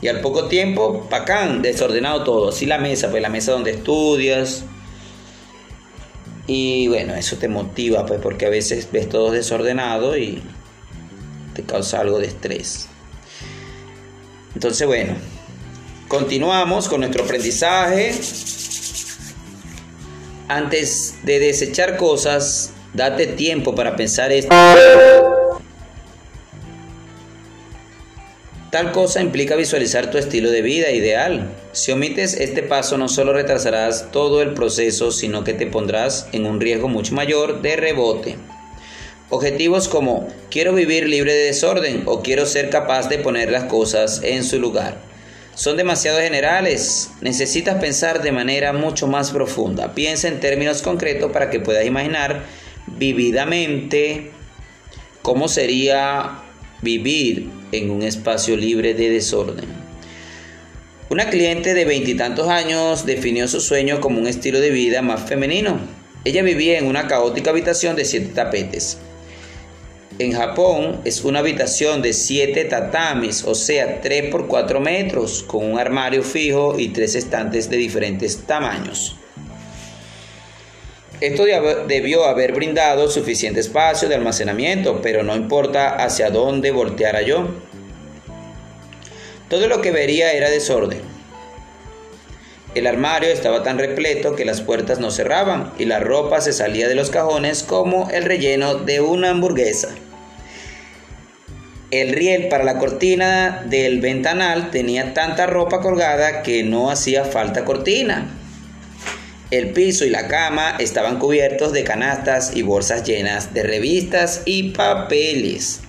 [0.00, 2.48] y al poco tiempo, pacán, desordenado todo.
[2.48, 4.64] Así la mesa, pues la mesa donde estudias.
[6.50, 10.42] Y bueno, eso te motiva, pues porque a veces ves todo desordenado y
[11.54, 12.88] te causa algo de estrés.
[14.54, 15.14] Entonces, bueno,
[16.10, 18.12] Continuamos con nuestro aprendizaje.
[20.48, 24.52] Antes de desechar cosas, date tiempo para pensar esto.
[28.70, 31.50] Tal cosa implica visualizar tu estilo de vida ideal.
[31.72, 36.46] Si omites este paso no solo retrasarás todo el proceso, sino que te pondrás en
[36.46, 38.36] un riesgo mucho mayor de rebote.
[39.28, 44.20] Objetivos como quiero vivir libre de desorden o quiero ser capaz de poner las cosas
[44.22, 45.10] en su lugar
[45.60, 47.10] son demasiado generales.
[47.20, 49.94] Necesitas pensar de manera mucho más profunda.
[49.94, 52.44] Piensa en términos concretos para que puedas imaginar
[52.86, 54.30] vividamente
[55.20, 56.44] cómo sería
[56.82, 59.66] vivir en un espacio libre de desorden.
[61.08, 65.80] Una cliente de veintitantos años definió su sueño como un estilo de vida más femenino.
[66.24, 68.98] Ella vivía en una caótica habitación de siete tapetes
[70.20, 75.64] en Japón es una habitación de 7 tatamis, o sea, 3 por 4 metros, con
[75.64, 79.16] un armario fijo y tres estantes de diferentes tamaños.
[81.20, 81.44] Esto
[81.86, 87.48] debió haber brindado suficiente espacio de almacenamiento, pero no importa hacia dónde volteara yo.
[89.50, 91.02] Todo lo que vería era desorden.
[92.74, 96.88] El armario estaba tan repleto que las puertas no cerraban y la ropa se salía
[96.88, 99.88] de los cajones como el relleno de una hamburguesa.
[101.90, 107.64] El riel para la cortina del ventanal tenía tanta ropa colgada que no hacía falta
[107.64, 108.39] cortina.
[109.50, 114.70] El piso y la cama estaban cubiertos de canastas y bolsas llenas de revistas y
[114.70, 115.80] papeles.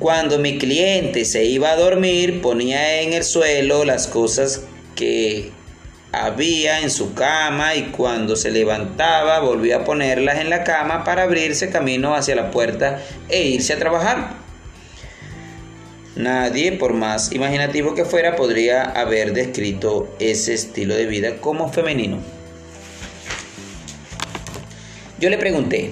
[0.00, 4.62] Cuando mi cliente se iba a dormir, ponía en el suelo las cosas
[4.96, 5.52] que
[6.10, 11.22] había en su cama y cuando se levantaba volvía a ponerlas en la cama para
[11.22, 14.34] abrirse camino hacia la puerta e irse a trabajar.
[16.16, 22.39] Nadie, por más imaginativo que fuera, podría haber descrito ese estilo de vida como femenino.
[25.20, 25.90] Yo le pregunté,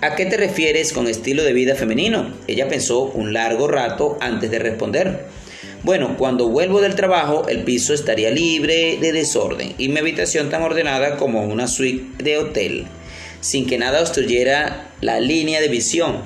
[0.00, 2.32] ¿a qué te refieres con estilo de vida femenino?
[2.46, 5.24] Ella pensó un largo rato antes de responder.
[5.82, 10.62] Bueno, cuando vuelvo del trabajo, el piso estaría libre de desorden y mi habitación tan
[10.62, 12.86] ordenada como una suite de hotel,
[13.40, 16.18] sin que nada obstruyera la línea de visión.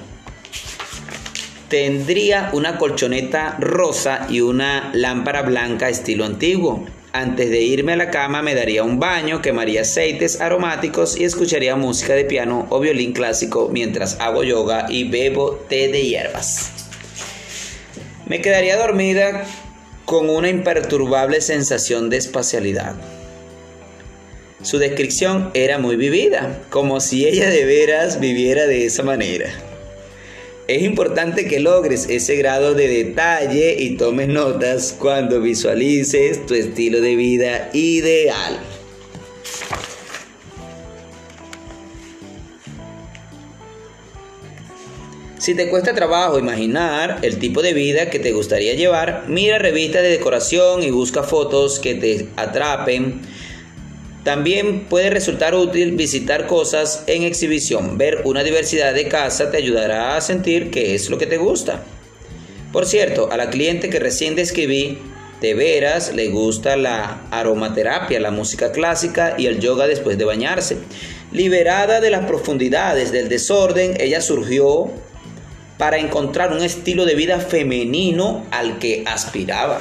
[1.70, 6.84] Tendría una colchoneta rosa y una lámpara blanca estilo antiguo.
[7.12, 11.74] Antes de irme a la cama me daría un baño, quemaría aceites aromáticos y escucharía
[11.74, 16.70] música de piano o violín clásico mientras hago yoga y bebo té de hierbas.
[18.26, 19.44] Me quedaría dormida
[20.04, 22.94] con una imperturbable sensación de espacialidad.
[24.62, 29.50] Su descripción era muy vivida, como si ella de veras viviera de esa manera.
[30.70, 37.00] Es importante que logres ese grado de detalle y tomes notas cuando visualices tu estilo
[37.00, 38.60] de vida ideal.
[45.38, 50.02] Si te cuesta trabajo imaginar el tipo de vida que te gustaría llevar, mira revistas
[50.02, 53.22] de decoración y busca fotos que te atrapen.
[54.24, 57.96] También puede resultar útil visitar cosas en exhibición.
[57.96, 61.82] Ver una diversidad de casa te ayudará a sentir qué es lo que te gusta.
[62.70, 64.98] Por cierto, a la cliente que recién describí,
[65.40, 70.76] de veras le gusta la aromaterapia, la música clásica y el yoga después de bañarse.
[71.32, 74.90] Liberada de las profundidades del desorden, ella surgió
[75.78, 79.80] para encontrar un estilo de vida femenino al que aspiraba.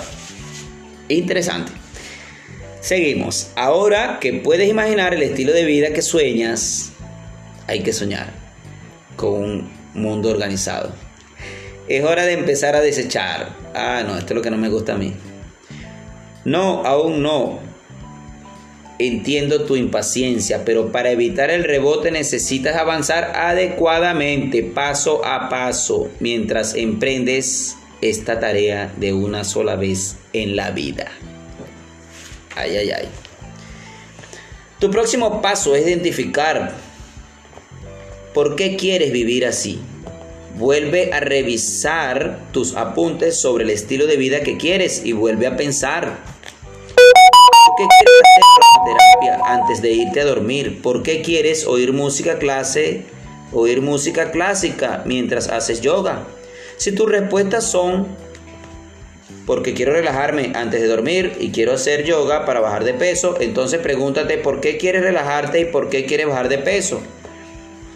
[1.10, 1.74] Interesante.
[2.82, 3.52] Seguimos.
[3.56, 6.92] Ahora que puedes imaginar el estilo de vida que sueñas,
[7.68, 8.32] hay que soñar
[9.16, 10.94] con un mundo organizado.
[11.88, 13.56] Es hora de empezar a desechar.
[13.74, 15.14] Ah, no, esto es lo que no me gusta a mí.
[16.46, 17.60] No, aún no.
[18.98, 26.76] Entiendo tu impaciencia, pero para evitar el rebote necesitas avanzar adecuadamente, paso a paso, mientras
[26.76, 31.12] emprendes esta tarea de una sola vez en la vida.
[32.60, 33.10] Ay, ay, ay.
[34.80, 36.74] Tu próximo paso es identificar
[38.34, 39.80] por qué quieres vivir así.
[40.56, 45.56] Vuelve a revisar tus apuntes sobre el estilo de vida que quieres y vuelve a
[45.56, 46.18] pensar
[47.80, 50.82] qué quieres hacer terapia antes de irte a dormir?
[50.82, 53.06] ¿Por qué quieres oír música clase,
[53.54, 56.28] oír música clásica mientras haces yoga?
[56.76, 58.08] Si tus respuestas son
[59.50, 63.80] porque quiero relajarme antes de dormir y quiero hacer yoga para bajar de peso, entonces
[63.80, 67.02] pregúntate por qué quieres relajarte y por qué quieres bajar de peso.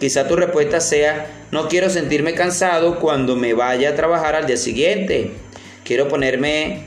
[0.00, 4.56] Quizá tu respuesta sea, no quiero sentirme cansado cuando me vaya a trabajar al día
[4.56, 5.30] siguiente.
[5.84, 6.86] Quiero ponerme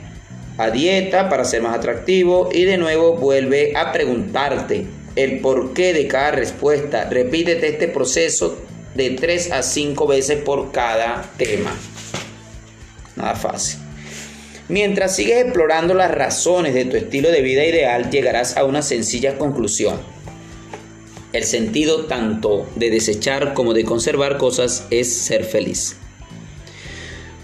[0.57, 4.85] a dieta para ser más atractivo y de nuevo vuelve a preguntarte
[5.15, 7.07] el porqué de cada respuesta.
[7.10, 8.57] Repítete este proceso
[8.95, 11.73] de 3 a 5 veces por cada tema.
[13.15, 13.86] Nada fácil.
[14.69, 19.38] Mientras sigues explorando las razones de tu estilo de vida ideal, llegarás a una sencilla
[19.38, 19.98] conclusión.
[21.31, 25.95] El sentido tanto de desechar como de conservar cosas es ser feliz.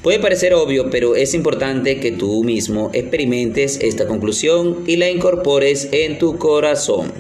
[0.02, 5.88] Puede parecer obvio, pero es importante que tú mismo experimentes esta conclusión y la incorpores
[5.94, 7.14] en tu corazón.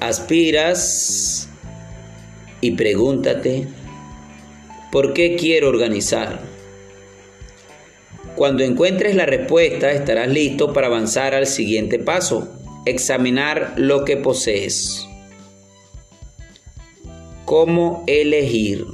[0.00, 1.48] Aspiras
[2.60, 3.68] y pregúntate,
[4.92, 6.53] ¿por qué quiero organizar?
[8.36, 12.48] Cuando encuentres la respuesta estarás listo para avanzar al siguiente paso,
[12.84, 15.06] examinar lo que posees.
[17.44, 18.84] ¿Cómo elegir?